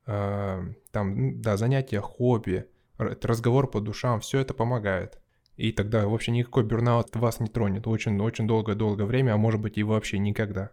э, 0.06 0.74
там, 0.94 1.42
да, 1.42 1.58
занятия, 1.58 2.00
хобби, 2.00 2.66
разговор 2.98 3.70
по 3.70 3.82
душам, 3.82 4.22
все 4.22 4.40
это 4.40 4.54
помогает. 4.54 5.20
И 5.58 5.74
тогда 5.74 6.08
вообще 6.08 6.32
никакой 6.32 6.64
бурнаут 6.64 7.14
вас 7.18 7.42
не 7.42 7.50
тронет 7.50 7.88
очень-очень 7.88 8.48
долгое-долгое 8.48 9.04
время, 9.04 9.34
а 9.34 9.38
может 9.38 9.60
быть 9.60 9.78
и 9.78 9.84
вообще 9.84 10.18
никогда. 10.18 10.72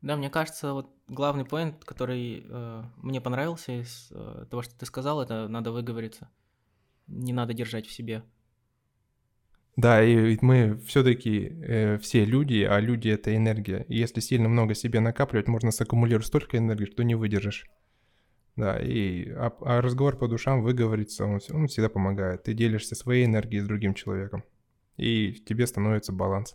Да, 0.00 0.16
мне 0.16 0.30
кажется, 0.30 0.72
вот 0.72 0.88
главный 1.08 1.44
поинт, 1.44 1.84
который 1.84 2.46
э, 2.48 2.82
мне 2.96 3.20
понравился 3.20 3.82
из 3.82 4.08
э, 4.12 4.46
того, 4.48 4.62
что 4.62 4.78
ты 4.78 4.86
сказал, 4.86 5.20
это 5.20 5.46
надо 5.46 5.72
выговориться 5.72 6.30
не 7.10 7.32
надо 7.32 7.52
держать 7.52 7.86
в 7.86 7.92
себе. 7.92 8.22
Да, 9.76 10.02
и 10.02 10.36
мы 10.42 10.78
все-таки 10.86 11.52
э, 11.62 11.98
все 11.98 12.24
люди, 12.24 12.62
а 12.62 12.80
люди 12.80 13.08
это 13.08 13.34
энергия. 13.34 13.84
И 13.88 13.96
если 13.96 14.20
сильно 14.20 14.48
много 14.48 14.74
себе 14.74 15.00
накапливать, 15.00 15.48
можно 15.48 15.70
саккумулировать 15.70 16.26
столько 16.26 16.58
энергии, 16.58 16.86
что 16.86 17.02
не 17.02 17.14
выдержишь. 17.14 17.66
Да, 18.56 18.78
и 18.78 19.30
а, 19.30 19.52
а 19.60 19.80
разговор 19.80 20.18
по 20.18 20.28
душам 20.28 20.62
выговориться, 20.62 21.24
он, 21.24 21.40
он 21.50 21.68
всегда 21.68 21.88
помогает. 21.88 22.42
Ты 22.42 22.52
делишься 22.52 22.94
своей 22.94 23.24
энергией 23.24 23.62
с 23.62 23.66
другим 23.66 23.94
человеком, 23.94 24.44
и 24.96 25.32
тебе 25.32 25.66
становится 25.66 26.12
баланс. 26.12 26.52